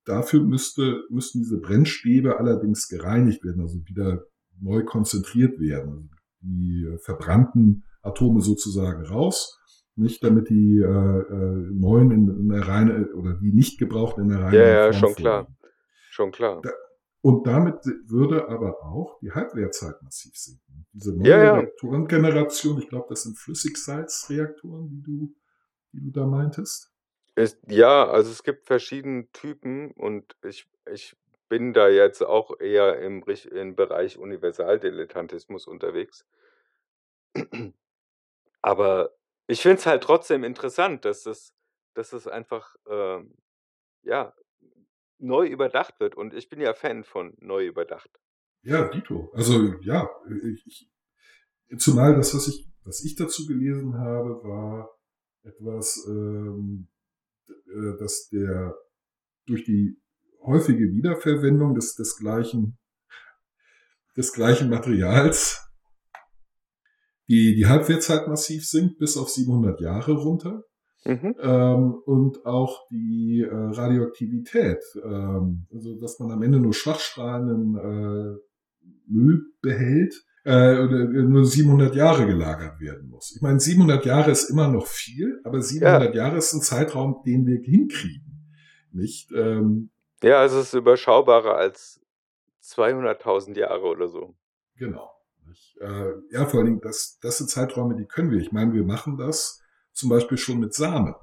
[0.05, 4.23] dafür müsste, müssten diese Brennstäbe allerdings gereinigt werden, also wieder
[4.59, 5.89] neu konzentriert werden.
[5.91, 6.07] Also
[6.41, 9.59] die äh, verbrannten Atome sozusagen raus,
[9.97, 14.29] nicht damit die äh, äh, neuen in, in der reine oder die nicht gebrauchten in
[14.29, 15.47] der reinen Ja, ja, schon klar.
[16.09, 16.61] Schon klar.
[16.61, 16.71] Da-
[17.21, 20.85] Und damit würde aber auch die Halbwertzeit massiv sinken.
[20.93, 21.53] Diese neue Ja, ja.
[21.59, 25.35] Reaktorengeneration, ich glaube, das sind Flüssigsalzreaktoren, die du,
[25.93, 26.91] die du da meintest.
[27.35, 31.15] Ist, ja, also es gibt verschiedene Typen und ich, ich
[31.49, 36.25] bin da jetzt auch eher im, im Bereich Universaldilettantismus unterwegs.
[38.61, 39.11] Aber
[39.47, 41.53] ich finde es halt trotzdem interessant, dass es,
[41.93, 43.33] dass es einfach ähm,
[44.03, 44.33] ja,
[45.19, 46.15] neu überdacht wird.
[46.15, 48.09] Und ich bin ja Fan von neu überdacht.
[48.61, 49.31] Ja, Dito.
[49.33, 50.09] Also ja,
[50.43, 50.89] ich,
[51.77, 54.97] zumal das, was ich, was ich dazu gelesen habe, war
[55.43, 56.89] etwas, ähm,
[57.47, 58.75] äh, dass der
[59.45, 60.01] durch die
[60.41, 62.77] häufige Wiederverwendung des, des gleichen,
[64.17, 65.66] des gleichen Materials
[67.27, 70.63] die, die Halbwertszeit massiv sinkt, bis auf 700 Jahre runter.
[71.05, 71.35] Mhm.
[71.39, 78.37] Ähm, und auch die äh, Radioaktivität, ähm, also dass man am Ende nur schwachstrahlenden äh,
[79.07, 80.13] Müll behält,
[80.47, 83.33] äh, oder nur 700 Jahre gelagert werden muss.
[83.35, 87.45] Ich meine, 700 Jahre ist immer noch viel, aber 700 Jahre ist ein Zeitraum, den
[87.45, 88.53] wir hinkriegen.
[88.93, 89.29] Nicht?
[89.33, 89.89] Ähm,
[90.23, 91.99] Ja, es ist überschaubarer als
[92.63, 94.35] 200.000 Jahre oder so.
[94.77, 95.09] Genau.
[95.79, 98.39] Äh, ja, vor allen Dingen, das, das sind Zeiträume, die können wir.
[98.39, 99.61] Ich meine, wir machen das
[99.93, 101.15] zum Beispiel schon mit Samen.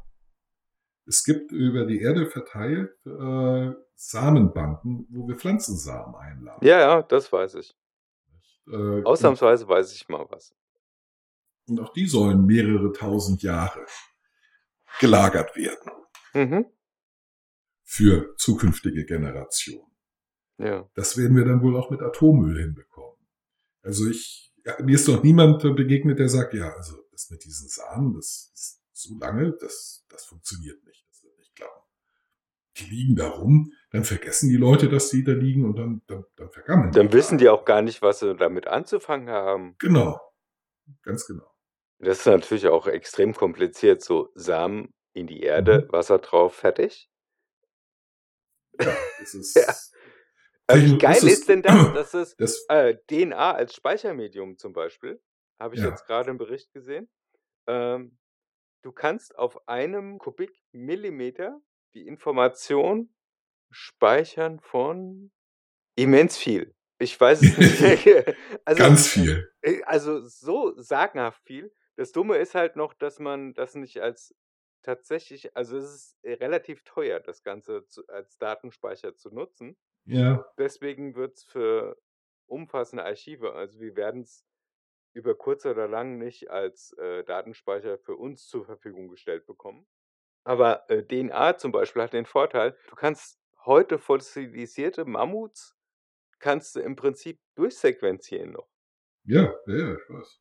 [1.07, 6.67] Es gibt über die Erde verteilt äh, Samenbanken, wo wir Pflanzensamen einladen.
[6.67, 7.77] Ja, ja, das weiß ich.
[8.67, 10.55] Äh, Ausnahmsweise weiß ich mal was.
[11.69, 13.85] Und auch die sollen mehrere tausend Jahre
[15.01, 15.91] gelagert werden
[16.35, 16.67] Mhm.
[17.83, 19.87] für zukünftige Generationen.
[20.59, 20.89] Ja.
[20.95, 23.04] Das werden wir dann wohl auch mit Atommüll hinbekommen.
[23.85, 27.69] Also ich, ja, mir ist noch niemand begegnet, der sagt, ja, also das mit diesen
[27.69, 31.83] Samen, das ist so lange, das, das funktioniert nicht, das wird nicht klappen.
[32.79, 36.25] Die liegen da rum, dann vergessen die Leute, dass die da liegen und dann, dann,
[36.37, 39.77] dann vergammeln Dann wissen die auch gar nicht, was sie damit anzufangen haben.
[39.79, 40.19] Genau,
[41.03, 41.47] ganz genau.
[41.99, 44.03] Das ist natürlich auch extrem kompliziert.
[44.03, 45.93] So Samen in die Erde, Mhm.
[45.93, 47.09] Wasser drauf, fertig.
[48.81, 49.94] Ja, das ist,
[50.67, 51.75] Aber wie geil das ist, denn das?
[51.95, 55.21] Das ist das, äh, DNA als Speichermedium zum Beispiel.
[55.61, 55.91] Habe ich Ja.
[55.91, 57.09] jetzt gerade im Bericht gesehen.
[57.67, 58.19] Ähm,
[58.83, 61.61] du kannst auf einem Kubikmillimeter
[61.95, 63.15] die Information
[63.71, 65.33] speichern von
[65.97, 66.75] immens viel.
[66.99, 67.79] Ich weiß es nicht.
[68.65, 69.51] also, ganz viel.
[69.63, 71.73] äh, Also so sagenhaft viel.
[71.97, 74.35] Das Dumme ist halt noch, dass man das nicht als
[74.83, 79.77] tatsächlich, also es ist äh, relativ teuer, das Ganze zu, als Datenspeicher zu nutzen.
[80.07, 81.97] Ja, Deswegen wird es für
[82.47, 84.45] umfassende Archive, also wir werden es
[85.15, 89.87] über kurz oder lang nicht als äh, Datenspeicher für uns zur Verfügung gestellt bekommen.
[90.45, 95.75] Aber äh, DNA zum Beispiel hat den Vorteil, du kannst heute fossilisierte Mammuts
[96.39, 98.69] kannst du im Prinzip durchsequenzieren noch.
[99.25, 100.41] ja, ja, ja, ich weiß.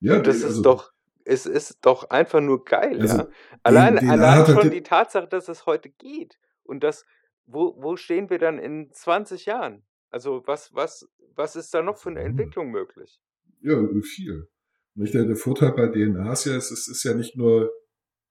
[0.00, 0.92] Ja, Und das die- ist also- doch,
[1.24, 3.28] es ist doch einfach nur geil, Also, ja.
[3.62, 6.38] Allein, allein schon die- Tatsache, dass es heute geht.
[6.64, 7.04] Und das,
[7.46, 9.84] wo, wo stehen wir dann in 20 Jahren?
[10.10, 12.26] Also was, was, was ist da noch für eine Mhm.
[12.26, 13.20] Entwicklung möglich?
[13.60, 14.48] Ja, viel.
[14.94, 17.72] Nicht der, der Vorteil bei DNA ist ja, es ist, ist ja nicht nur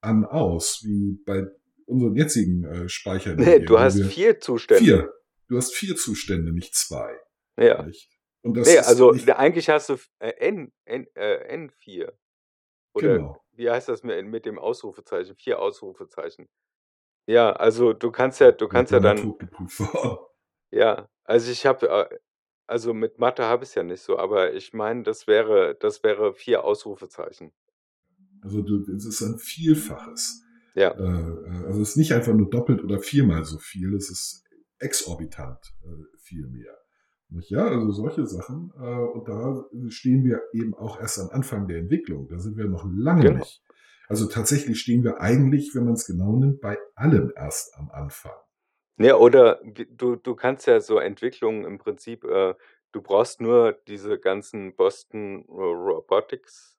[0.02, 1.48] an-aus, wie bei
[1.86, 3.38] unseren jetzigen äh, Speichern.
[3.38, 4.84] Nee, du hast vier Zustände.
[4.84, 5.14] Vier,
[5.48, 7.18] du hast vier Zustände, nicht zwei.
[7.58, 7.84] Ja.
[7.84, 8.10] Nicht?
[8.44, 12.12] Und das Nee, ist also eigentlich hast du äh, N, N, äh, N4.
[12.94, 13.46] Oder genau.
[13.54, 15.36] wie heißt das mit, mit dem Ausrufezeichen?
[15.36, 16.50] Vier Ausrufezeichen.
[17.32, 19.36] Ja, also du kannst ja, du kannst ja dann,
[20.70, 22.18] ja, also ich habe, äh,
[22.68, 26.04] also mit Mathe habe ich es ja nicht so, aber ich meine, das wäre, das
[26.04, 27.54] wäre vier Ausrufezeichen.
[28.42, 30.44] Also du, es ist ein Vielfaches.
[30.76, 34.10] Ja, Äh, äh, also es ist nicht einfach nur doppelt oder viermal so viel, es
[34.10, 34.44] ist
[34.80, 35.60] exorbitant
[36.18, 36.78] viel mehr.
[37.48, 38.72] Ja, also solche Sachen.
[38.72, 42.28] Und da stehen wir eben auch erst am Anfang der Entwicklung.
[42.28, 43.40] Da sind wir noch lange genau.
[43.40, 43.64] nicht.
[44.12, 48.34] Also tatsächlich stehen wir eigentlich, wenn man es genau nimmt, bei allem erst am Anfang.
[48.98, 52.56] Ja, oder du, du kannst ja so Entwicklungen im Prinzip, äh,
[52.92, 56.78] du brauchst nur diese ganzen Boston Ro- Robotics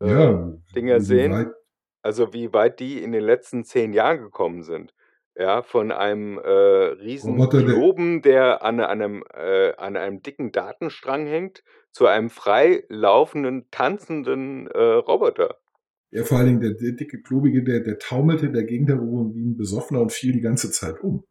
[0.00, 1.32] äh, Ja, Dinger sehen.
[1.32, 1.54] weit,
[2.02, 4.94] Also wie weit die in den letzten zehn Jahren gekommen sind.
[5.36, 11.26] Ja, von einem äh, riesen Roboter, Globen, der an einem, äh, an einem dicken Datenstrang
[11.26, 15.60] hängt, zu einem frei laufenden, tanzenden äh, Roboter.
[16.12, 19.34] Ja vor allen Dingen der, der dicke Klobige, der, der taumelte in der Gegend herum
[19.34, 21.24] wie ein Besoffener und fiel die ganze Zeit um.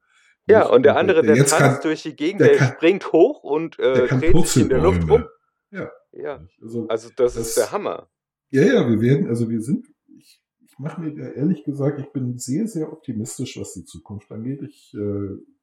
[0.47, 2.73] Ja, und der andere, der der jetzt tanzt kann, durch die Gegend, der der kann,
[2.73, 5.25] springt hoch und äh, kann dreht sich in der Luft rum.
[5.71, 8.09] Ja, Ja, also also das ist der das, Hammer.
[8.49, 12.37] ja, ja, wir werden, also wir sind, ich, ich mache mir ehrlich gesagt, ich bin
[12.37, 14.61] sehr, sehr optimistisch, was die Zukunft angeht.
[14.63, 15.60] Ich, äh, ich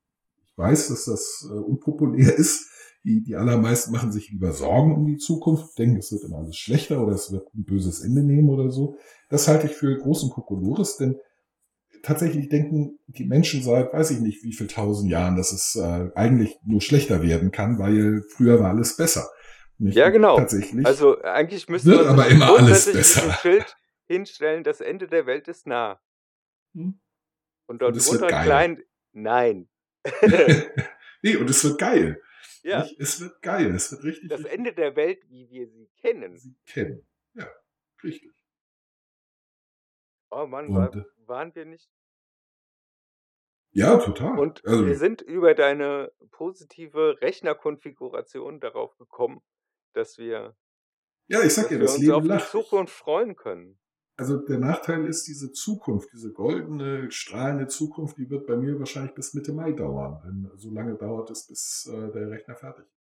[0.58, 2.70] weiß, dass das äh, unpopulär ist.
[3.04, 6.56] Die, die allermeisten machen sich lieber Sorgen um die Zukunft, denken, es wird immer alles
[6.56, 8.96] schlechter oder es wird ein böses Ende nehmen oder so.
[9.30, 11.16] Das halte ich für großen Kokolores, denn
[12.02, 16.10] tatsächlich denken die Menschen seit, weiß ich nicht, wie viel tausend Jahren, dass es äh,
[16.16, 19.28] eigentlich nur schlechter werden kann, weil früher war alles besser.
[19.78, 19.96] Nicht?
[19.96, 20.36] Ja, genau.
[20.36, 23.32] tatsächlich Also eigentlich müsste wird man aber immer alles besser.
[23.40, 26.00] Schild hinstellen, das Ende der Welt ist nah.
[26.74, 27.00] Hm?
[27.66, 28.82] Und dort drunter klein,
[29.12, 29.68] nein.
[31.22, 32.22] nee, und es wird geil.
[32.62, 33.00] Ja, Nicht?
[33.00, 33.74] Es wird geil.
[33.74, 36.36] Es wird richtig, das richtig Ende der Welt, wie wir sie kennen.
[36.38, 37.06] sie kennen.
[37.34, 37.48] Ja,
[38.02, 38.32] richtig.
[40.30, 41.90] Oh Mann, war, Und äh, waren wir nicht?
[43.70, 44.38] ja, total.
[44.38, 49.40] Und wir Also, sind über deine positive Rechnerkonfiguration darauf gekommen,
[49.94, 50.56] dass wir,
[51.28, 52.44] ja, ich sag dass ja, wir das uns Leben auf die lacht.
[52.44, 53.78] Ich, Zukunft freuen können.
[54.18, 59.14] Also der Nachteil ist diese Zukunft, diese goldene, strahlende Zukunft, die wird bei mir wahrscheinlich
[59.14, 60.20] bis Mitte Mai dauern.
[60.24, 62.98] Denn so lange dauert es, bis äh, der Rechner fertig ist.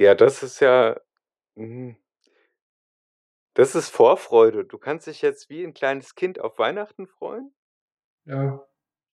[0.00, 0.98] Ja, das ist ja,
[1.56, 1.96] mhm,
[3.54, 4.64] das ist Vorfreude.
[4.64, 7.52] Du kannst dich jetzt wie ein kleines Kind auf Weihnachten freuen.
[8.24, 8.68] Ja,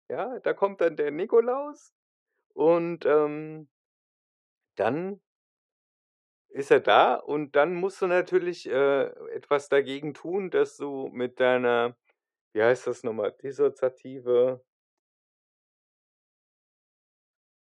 [0.09, 1.95] Ja, da kommt dann der Nikolaus
[2.55, 3.69] und ähm,
[4.77, 5.21] dann
[6.51, 11.41] ist er da und dann musst du natürlich äh, etwas dagegen tun, dass du mit
[11.41, 11.97] deiner,
[12.53, 14.65] wie heißt das nochmal, dissoziative,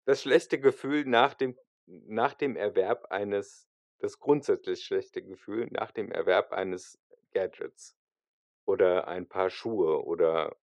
[0.06, 3.70] das schlechte Gefühl nach dem, nach dem Erwerb eines,
[4.00, 7.00] das grundsätzlich schlechte Gefühl nach dem Erwerb eines
[7.32, 7.96] Gadgets
[8.66, 10.58] oder ein paar Schuhe oder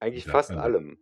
[0.00, 0.98] eigentlich fast allem.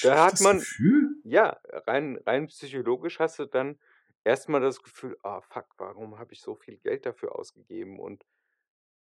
[0.00, 1.22] Da hat man, Gefühl?
[1.22, 3.78] ja, rein, rein psychologisch hast du dann
[4.24, 7.98] erstmal das Gefühl, ah, fuck, warum habe ich so viel Geld dafür ausgegeben?
[7.98, 8.24] Und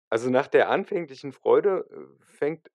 [0.09, 2.71] also nach der anfänglichen Freude äh, fängt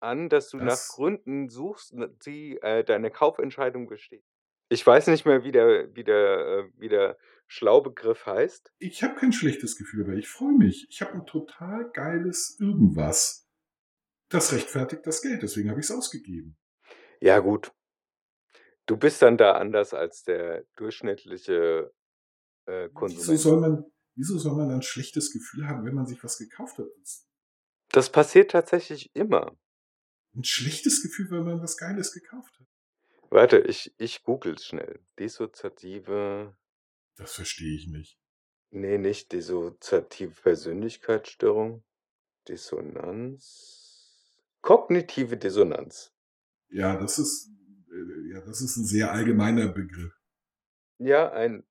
[0.00, 4.24] an, dass du nach Das, Gründen suchst, ne, die äh, deine Kaufentscheidung besteht.
[4.70, 8.72] Ich weiß nicht mehr, wie der, wie der, äh, wie der Schlaubegriff heißt.
[8.78, 10.86] ich habe kein schlechtes Gefühl, aber ich freue mich.
[10.88, 13.48] Ich habe ein total geiles Irgendwas.
[14.28, 16.56] Das rechtfertigt das Geld, deswegen habe ich es ausgegeben.
[17.20, 17.72] Ja, gut.
[18.90, 21.92] Du bist dann da anders als der durchschnittliche
[22.66, 23.40] äh, Wieso Konsument.
[23.40, 23.84] soll man,
[24.16, 26.86] wieso soll man ein schlechtes Gefühl haben, wenn man sich was gekauft hat?
[27.92, 29.56] Das- passiert tatsächlich immer.
[30.34, 32.66] Ein schlechtes Gefühl, wenn man was Geiles gekauft hat.
[33.30, 34.98] Warte, ich, ich google schnell.
[35.20, 36.56] Dissoziative,
[37.14, 38.18] Das verstehe ich nicht.
[38.70, 41.84] nee, nicht dissoziative Persönlichkeitsstörung.
[42.48, 44.36] Dissonanz.
[44.62, 46.12] Kognitive Dissonanz.
[46.70, 47.50] Ja, das ist,
[48.32, 50.12] ja, das ist ein sehr allgemeiner Begriff.
[50.98, 51.64] Ja, ein,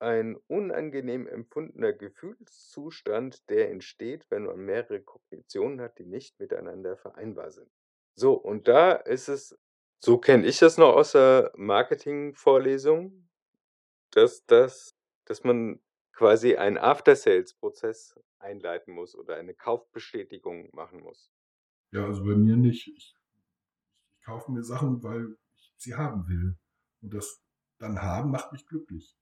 [0.00, 7.50] ein unangenehm empfundener Gefühlszustand, der entsteht, wenn man mehrere Kognitionen hat, die nicht miteinander vereinbar
[7.50, 7.70] sind.
[8.16, 9.58] So, und da ist es,
[10.00, 13.28] so kenne ich das noch aus der Marketing-Vorlesung,
[14.10, 15.80] dass, das, dass man
[16.12, 21.32] quasi einen After-Sales-Prozess einleiten muss oder eine Kaufbestätigung machen muss.
[21.92, 22.88] Ja, also bei mir nicht.
[22.88, 23.16] Ich,
[24.18, 25.36] ich kaufe mir Sachen, weil
[25.76, 26.56] sie haben will.
[27.00, 27.44] Und das
[27.78, 29.16] dann haben macht mich glücklich.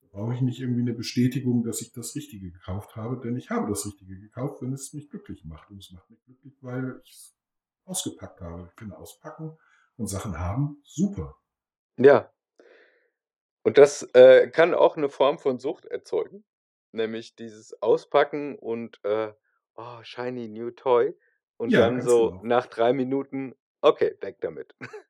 [0.00, 3.50] Da brauche ich nicht irgendwie eine Bestätigung, dass ich das Richtige gekauft habe, denn ich
[3.50, 5.70] habe das Richtige gekauft, wenn es mich glücklich macht.
[5.70, 7.36] Und es macht mich glücklich, weil ich es
[7.84, 8.68] ausgepackt habe.
[8.70, 9.56] Ich finde auspacken
[9.96, 11.36] und Sachen haben super.
[11.96, 12.32] Ja.
[13.62, 16.44] Und das äh, kann auch eine Form von Sucht erzeugen,
[16.92, 19.32] nämlich dieses Auspacken und äh,
[19.74, 21.14] oh, shiny new toy
[21.56, 22.44] und Ja, dann so genau.
[22.44, 24.74] nach drei Minuten, okay, weg damit.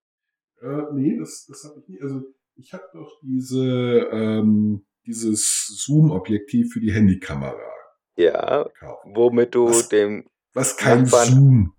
[0.61, 2.01] Äh, nee, das, das habe ich nie.
[2.01, 2.23] Also
[2.57, 7.73] ich habe doch diese, ähm, dieses Zoom-Objektiv für die Handykamera
[8.17, 9.05] Ja, gekauft.
[9.15, 11.73] womit du Was, dem was kein Nachbarn, Zoom,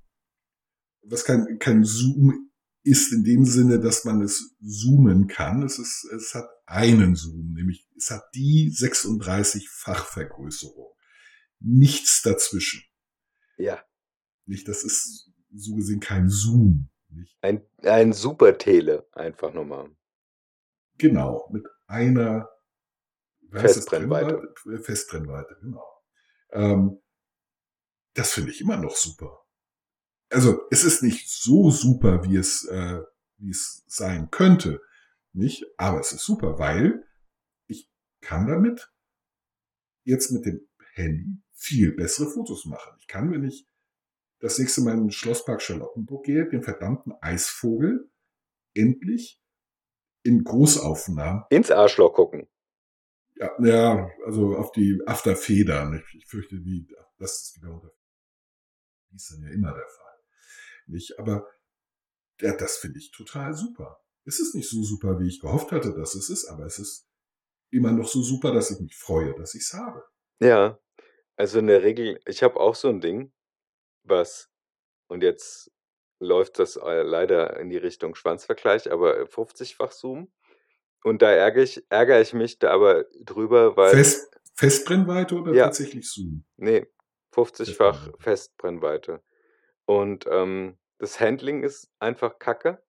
[1.04, 2.50] was kein, kein Zoom
[2.84, 5.64] ist in dem Sinne, dass man es zoomen kann.
[5.64, 10.94] Es ist, es hat einen Zoom, nämlich es hat die 36-fach-Vergrößerung.
[11.60, 12.82] Nichts dazwischen.
[13.58, 13.84] ja,
[14.46, 16.90] Nicht, das ist so gesehen kein Zoom.
[17.10, 17.38] Nicht?
[17.42, 19.90] ein, ein Super-Tele, einfach nochmal.
[20.98, 22.50] Genau, mit einer,
[23.52, 24.52] Festbrennweite.
[24.64, 24.84] Brennweite?
[24.84, 26.04] Festbrennweite, genau.
[26.52, 27.02] Ähm,
[28.14, 29.46] das finde ich immer noch super.
[30.30, 33.02] Also es ist nicht so super, wie es, äh,
[33.38, 34.82] wie es sein könnte,
[35.34, 35.66] nicht?
[35.78, 37.06] Aber es ist super, weil
[37.68, 37.90] ich
[38.22, 38.92] kann damit
[40.04, 42.96] jetzt mit dem Handy viel bessere Fotos machen.
[43.00, 43.69] Ich kann, wenn ich
[44.40, 48.10] das nächste Mal in den Schlosspark Charlottenburg gehe, den verdammten Eisvogel
[48.74, 49.42] endlich
[50.24, 52.48] in Großaufnahmen Ins Arschloch gucken.
[53.36, 55.96] ja, ja, also auf die Afterfedern.
[55.96, 56.88] Ich, ich fürchte, die,
[57.18, 57.92] das ist wieder unter.
[59.12, 60.20] Die ist dann ja immer der Fall.
[60.88, 61.20] Nicht?
[61.20, 61.48] Aber
[62.42, 64.02] ja, das finde ich total super.
[64.26, 67.10] Es ist nicht so super, wie ich gehofft hatte, dass es ist, aber es ist
[67.72, 70.04] immer noch so super, dass ich mich freue, dass ich es habe.
[70.40, 70.80] Ja,
[71.36, 73.32] also in der Regel, ich habe auch so ein Ding,
[74.10, 74.50] was,
[75.08, 75.72] und jetzt
[76.20, 80.32] läuft das äh, leider in die Richtung Schwanzvergleich, aber 50-fach Zoom.
[81.04, 85.66] Und da ärgere ich, ärgere ich mich da aber drüber, weil, Fest, Festbrennweite oder ja,
[85.66, 86.44] tatsächlich Zoom?
[86.58, 86.86] nee,
[87.34, 89.22] 50-fach Festbrennweite.
[89.86, 92.84] Und ähm, das Handling ist einfach kacke.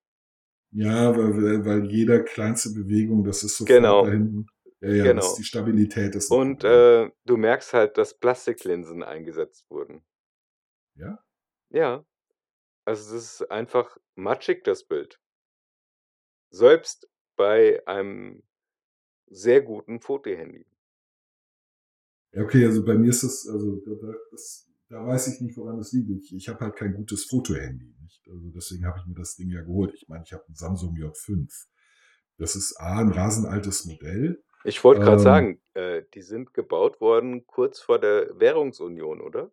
[0.72, 4.46] Ja, weil, weil jeder kleinste Bewegung, das ist da Genau, hinten.
[4.80, 5.36] Ja, ja, das, genau.
[5.36, 10.02] die Stabilität ist Und äh, du merkst halt, dass Plastiklinsen eingesetzt wurden.
[11.00, 11.18] Ja?
[11.70, 12.04] Ja,
[12.84, 15.20] also das ist einfach matschig, das Bild.
[16.50, 18.42] Selbst bei einem
[19.26, 20.66] sehr guten Fotohandy.
[22.32, 25.56] Ja, okay, also bei mir ist das, also da, da, das, da weiß ich nicht,
[25.56, 26.10] woran das liegt.
[26.10, 27.94] Ich, ich habe halt kein gutes Fotohandy.
[28.02, 28.28] Nicht?
[28.28, 29.94] Also deswegen habe ich mir das Ding ja geholt.
[29.94, 31.66] Ich meine, ich habe ein Samsung J5.
[32.36, 34.42] Das ist A, ein rasenaltes Modell.
[34.64, 39.50] Ich wollte gerade Ähm, sagen, äh, die sind gebaut worden kurz vor der Währungsunion, oder?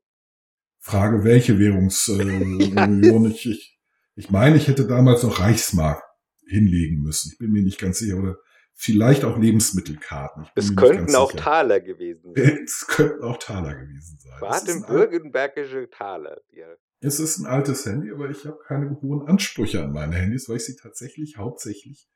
[0.87, 3.79] Frage, welche Ja, Währungsunion ich, ich,
[4.15, 6.01] ich meine, ich hätte damals noch Reichsmark
[6.47, 7.31] hinlegen müssen.
[7.33, 8.17] Ich bin mir nicht ganz sicher.
[8.17, 8.37] Oder
[8.73, 10.47] vielleicht auch Lebensmittelkarten.
[10.55, 11.43] Es könnten auch sicher.
[11.43, 12.59] Taler gewesen sein.
[12.63, 14.39] Es könnten auch Taler gewesen sein.
[14.39, 16.37] Baden-Württembergische Taler.
[16.51, 16.67] Ja.
[17.01, 20.57] es ist ein altes Handy, aber ich habe keine hohen Ansprüche an meine Handys, weil
[20.57, 22.07] ich sie tatsächlich hauptsächlich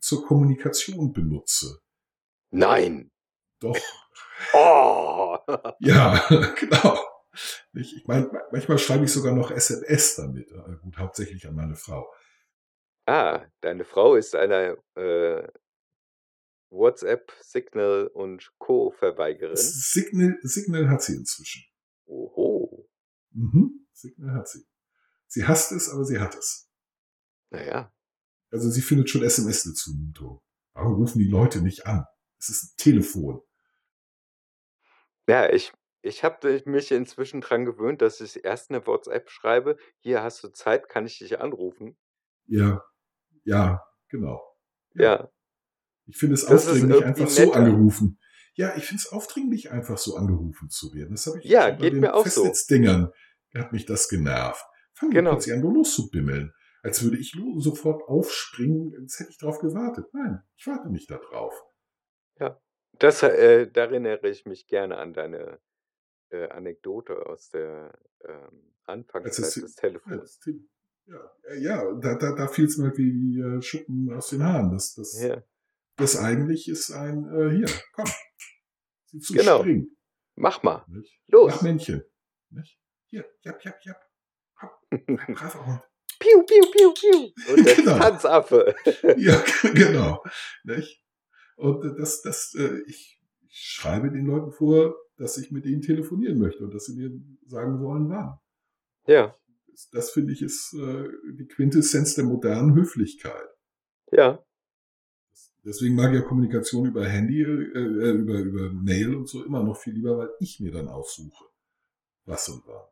[0.00, 1.78] zur Kommunikation benutze.
[2.50, 3.10] Nein.
[3.60, 3.76] Doch,
[4.54, 5.36] Oh.
[5.80, 6.24] ja,
[6.58, 6.98] genau.
[7.74, 10.50] Ich, ich meine, manchmal schreibe ich sogar noch SMS damit.
[10.50, 12.10] Äh, Gut, hauptsächlich an meine Frau.
[13.06, 15.46] Ah, deine Frau ist eine äh,
[16.70, 19.56] WhatsApp, Signal und Co-Verweigerin.
[19.56, 21.64] Signal, Signal hat sie inzwischen.
[22.06, 22.88] Oho.
[23.32, 24.66] Mhm, Signal hat sie.
[25.26, 26.68] Sie hasst es, aber sie hat es.
[27.50, 27.92] Naja.
[28.50, 30.40] Also sie findet schon SMS eine Zumutung.
[30.72, 32.04] Warum rufen die Leute nicht an?
[32.38, 33.42] Es ist ein Telefon.
[35.28, 35.72] Ja, ich,
[36.02, 39.76] ich habe mich inzwischen dran gewöhnt, dass ich erst eine WhatsApp schreibe.
[39.98, 41.96] Hier hast du Zeit, kann ich dich anrufen?
[42.46, 42.82] Ja,
[43.44, 44.42] ja, genau.
[44.94, 45.02] Ja.
[45.04, 45.30] Ja,
[46.06, 47.56] Ich finde es das aufdringlich, einfach so netter.
[47.56, 48.18] angerufen.
[48.54, 51.12] Ja, ich finde es aufdringlich, einfach so angerufen zu werden.
[51.12, 52.42] Das habe ich Ja, schon bei geht den mir auch so.
[52.42, 53.12] Festnetzdingern,
[53.54, 54.64] hat mich das genervt.
[54.94, 55.30] Fangen Genau.
[55.32, 56.52] plötzlich an, nur loszubimmeln.
[56.82, 60.06] Als würde ich sofort aufspringen, als hätte ich darauf gewartet.
[60.12, 61.54] Nein, ich warte nicht darauf.
[62.38, 62.60] Ja.
[62.98, 65.60] Das, äh, da erinnere ich mich gerne an deine
[66.30, 67.92] äh, Anekdote aus der
[68.24, 70.40] ähm, Anfangszeit es, des Telefons.
[71.06, 74.72] ja, äh, ja, da, da, da fiel es mir wie äh, Schuppen aus den Haaren.
[74.72, 75.42] Das, das, Ja,
[75.96, 78.06] das eigentlich ist ein, äh, hier, komm,
[79.20, 79.60] zu, genau.
[79.60, 79.96] springen.
[80.36, 80.84] Mach mal.
[80.88, 81.20] Nicht?
[81.26, 81.62] Mach Los.
[81.62, 82.02] Männchen.
[82.50, 82.80] Nicht?
[83.06, 84.00] Hier, japp, japp.
[84.62, 85.82] Hopp, ein braver Hund.
[86.18, 87.54] Piu, piu, piu, piu.
[87.54, 87.98] Und der genau.
[87.98, 88.74] Tanzaffe.
[89.16, 89.42] Ja,
[89.74, 90.22] genau.
[90.64, 91.02] Nicht?
[91.56, 96.38] Und äh, das, das, äh, ich schreibe den Leuten vor, dass ich mit ihnen telefonieren
[96.38, 97.10] möchte und dass sie mir
[97.46, 98.38] sagen sollen, wann.
[99.06, 99.34] Ja,
[99.68, 103.48] Das, das finde ich ist äh, die Quintessenz der modernen Höflichkeit.
[104.10, 104.42] ja.
[105.62, 109.62] Deswegen mag ich ja Kommunikation über Handy, äh, äh, über, über Mail und so immer
[109.62, 111.44] noch viel lieber, weil ich mir dann aussuche,
[112.24, 112.88] was und wann.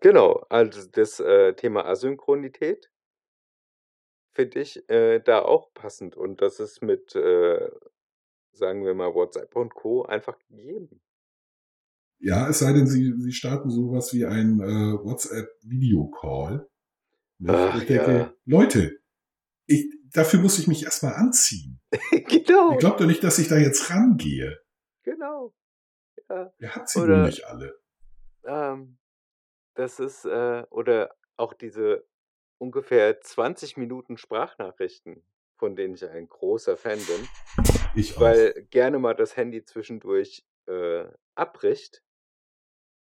[0.00, 2.90] Genau, also das, äh, Thema Asynchronität
[4.32, 7.70] finde ich, äh, da auch passend und das ist mit, äh,
[8.52, 10.04] sagen wir mal, WhatsApp und Co.
[10.04, 11.02] einfach gegeben.
[12.18, 14.64] Ja, es sei denn, Sie, Sie starten sowas wie ein äh,
[15.04, 16.68] WhatsApp-Video-Call.
[17.48, 18.32] Ach, Ich denke, ja.
[18.44, 18.98] Leute,
[19.66, 21.80] ich, dafür muss ich mich erstmal anziehen.
[22.28, 24.58] Genau, Ich glaube doch nicht, dass ich da jetzt rangehe.
[25.02, 25.54] genau.
[26.28, 27.78] Ja, Wer hat sie oder nicht alle?
[28.44, 28.98] ähm,
[29.74, 32.04] das ist, äh oder auch diese
[32.58, 35.22] ungefähr 20 Minuten Sprachnachrichten,
[35.56, 37.28] von denen ich ein großer Fan bin,
[37.94, 38.22] Ich auch.
[38.22, 41.04] weil gerne mal das Handy zwischendurch, äh,
[41.34, 42.02] abbricht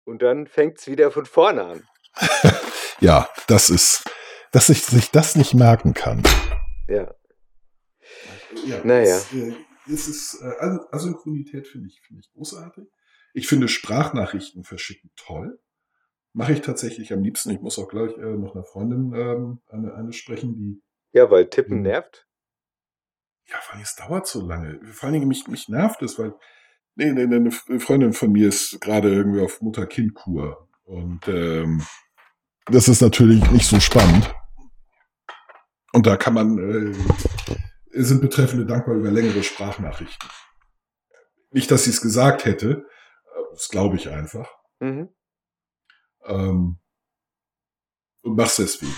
[0.10, 1.88] und dann fängt's wieder von vorne an.
[2.99, 4.03] ja, das ist,
[4.51, 6.24] dass ich sich das nicht merken kann.
[6.88, 7.14] Ja.
[8.66, 9.16] Ja, Na ja.
[9.18, 9.53] es, äh,
[9.88, 12.86] es ist, äh, As- Asynchronität finde ich, finde ich großartig.
[13.34, 15.60] Ich finde Sprachnachrichten verschicken toll.
[16.34, 17.51] Mache ich tatsächlich am liebsten.
[17.51, 20.82] Ich muss auch gleich äh, noch einer Freundin ähm, eine, eine sprechen, die,
[21.12, 21.84] Ja, weil Tippen Hm.
[21.84, 22.28] nervt.
[23.47, 24.80] ja, vor allem, es dauert so lange.
[24.91, 26.34] Vor allen Dingen, mich, mich nervt es, weil
[26.99, 27.35] nee, nee, nee,
[27.69, 30.67] eine Freundin von mir ist gerade irgendwie auf Mutter-Kind-Kur.
[30.83, 31.81] Und ähm,
[32.65, 34.33] das ist natürlich nicht so spannend.
[35.93, 40.29] Und da kann man, äh, sind Betreffende dankbar über längere Sprachnachrichten.
[41.51, 42.85] Nicht, dass sie es gesagt hätte,
[43.51, 44.49] das glaube ich einfach.
[44.79, 45.09] Mhm.
[46.25, 46.79] Ähm,
[48.21, 48.93] und mach's deswegen.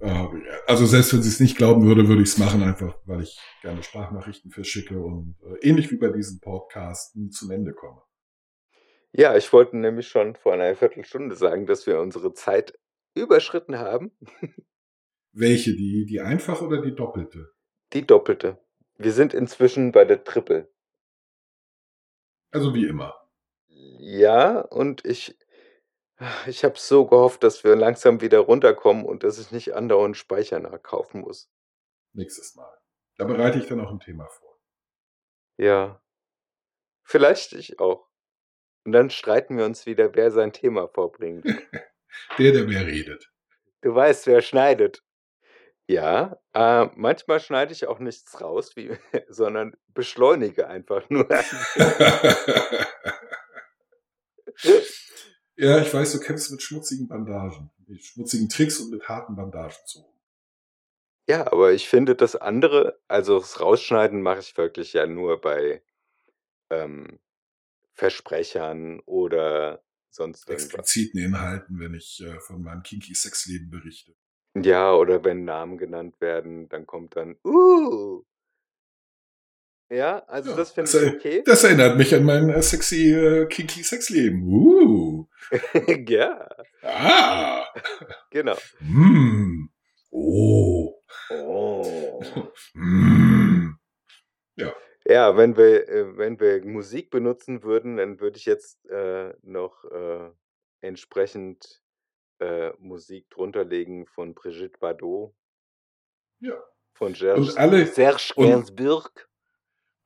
[0.00, 0.28] Äh,
[0.66, 3.38] also selbst wenn sie es nicht glauben würde, würde ich es machen, einfach weil ich
[3.62, 8.02] gerne Sprachnachrichten verschicke und äh, ähnlich wie bei diesem Podcast nie zum Ende komme.
[9.12, 12.78] Ja, ich wollte nämlich schon vor einer Viertelstunde sagen, dass wir unsere Zeit
[13.14, 14.12] überschritten haben.
[15.32, 15.74] Welche?
[15.74, 17.50] Die, die einfache oder die doppelte?
[17.92, 18.58] Die doppelte.
[18.96, 20.72] Wir sind inzwischen bei der Triple.
[22.52, 23.14] Also wie immer.
[23.68, 25.36] Ja, und ich
[26.46, 30.60] ich habe so gehofft, dass wir langsam wieder runterkommen und dass ich nicht andauernd Speicher
[30.60, 31.50] nachkaufen muss.
[32.12, 32.78] Nächstes Mal.
[33.16, 34.58] Da bereite ich dann auch ein Thema vor.
[35.56, 36.02] Ja.
[37.02, 38.08] Vielleicht ich auch.
[38.84, 41.44] Und dann streiten wir uns wieder, wer sein Thema vorbringt.
[42.38, 43.30] Der, der mehr redet.
[43.82, 45.04] Du weißt, wer schneidet.
[45.86, 48.98] Ja, äh, manchmal schneide ich auch nichts raus, wie,
[49.28, 51.28] sondern beschleunige einfach nur.
[55.60, 57.70] ja, ich weiß, du kämpfst mit schmutzigen Bandagen.
[57.86, 60.04] Mit schmutzigen Tricks und mit harten Bandagen zu.
[61.28, 65.82] Ja, aber ich finde das andere, also das Rausschneiden mache ich wirklich ja nur bei
[66.70, 67.20] ähm,
[67.92, 70.74] Versprechern oder sonst irgendwas.
[70.74, 74.14] Expliziten Inhalten, wenn ich äh, von meinem kinky Sexleben berichte.
[74.56, 78.24] Ja, oder wenn Namen genannt werden, dann kommt dann, uh.
[79.90, 81.42] Ja, also Ja, das finde ich okay.
[81.44, 84.42] das erinnert mich an mein äh, sexy äh, kinky Sexleben.
[84.44, 85.26] Uh.
[86.08, 86.48] ja,
[86.82, 87.66] Ah.
[88.30, 88.56] genau.
[88.80, 89.68] Mm.
[90.12, 90.94] Oh.
[91.30, 92.22] Oh.
[92.74, 93.76] Mm.
[95.06, 99.82] Ja, wenn wir, äh, wenn wir Musik benutzen würden, dann würde ich jetzt äh, noch
[99.86, 100.30] äh,
[100.82, 101.82] entsprechend
[102.38, 105.34] äh, Musik drunter legen von Brigitte Bardot,
[106.40, 106.54] Ja.
[106.94, 109.28] von Serge, Und alle- Serge Gainsbourg.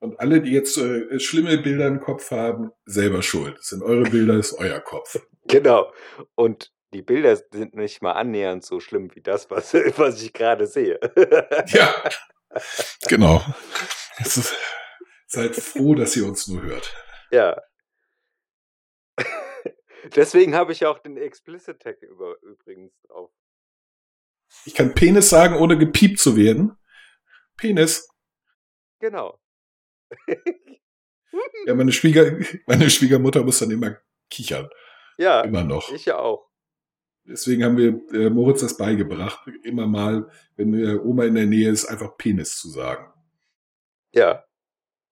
[0.05, 3.57] Und alle, die jetzt äh, schlimme Bilder im Kopf haben, selber schuld.
[3.57, 5.19] Das sind eure Bilder, ist euer Kopf.
[5.47, 5.93] Genau.
[6.35, 10.67] Und die Bilder sind nicht mal annähernd so schlimm wie das, was, was ich gerade
[10.67, 11.01] sehe.
[11.69, 11.95] Ja.
[13.09, 13.43] Genau.
[14.19, 14.55] Es ist,
[15.27, 16.95] seid froh, dass ihr uns nur hört.
[17.31, 17.61] ja.
[20.17, 23.31] Deswegen habe ich auch den Explicit Tag über, übrigens drauf.
[24.67, 26.77] Ich kann Penis sagen, ohne gepiept zu werden.
[27.57, 28.07] Penis.
[29.01, 29.39] Genau.
[31.67, 33.97] Ja, meine, Schwieger, meine Schwiegermutter muss dann immer
[34.31, 34.69] kichern.
[35.17, 35.93] ja, Immer noch.
[35.93, 36.49] ich ja auch.
[37.27, 41.71] Deswegen haben wir äh, Moritz das beigebracht, immer mal, wenn äh, Oma in der Nähe
[41.71, 43.13] ist, einfach Penis zu sagen.
[44.13, 44.45] Ja.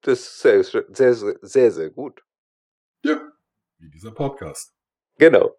[0.03, 2.25] Das ist sehr, sehr, sehr, sehr, gut.
[3.05, 3.21] Ja,
[3.79, 4.75] wie dieser Podcast.
[5.17, 5.57] Genau.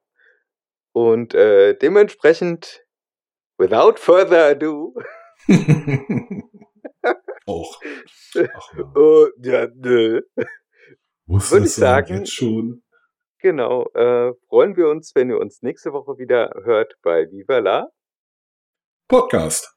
[0.92, 2.86] Und äh, dementsprechend,
[3.58, 4.94] without further ado,
[7.46, 7.80] Auch.
[8.54, 8.94] Ach, ja.
[8.96, 10.22] äh, ja, nö.
[11.26, 12.84] Muss Würde ich sagen- Jetzt schon.
[13.40, 13.86] Genau.
[13.94, 17.90] Äh, freuen wir uns, wenn ihr uns nächste Woche wieder hört bei Viva la.
[19.10, 19.76] Podcast.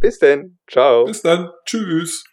[0.00, 0.58] Bis denn.
[0.68, 1.04] Ciao.
[1.04, 1.50] Bis dann.
[1.64, 2.24] Tschüss.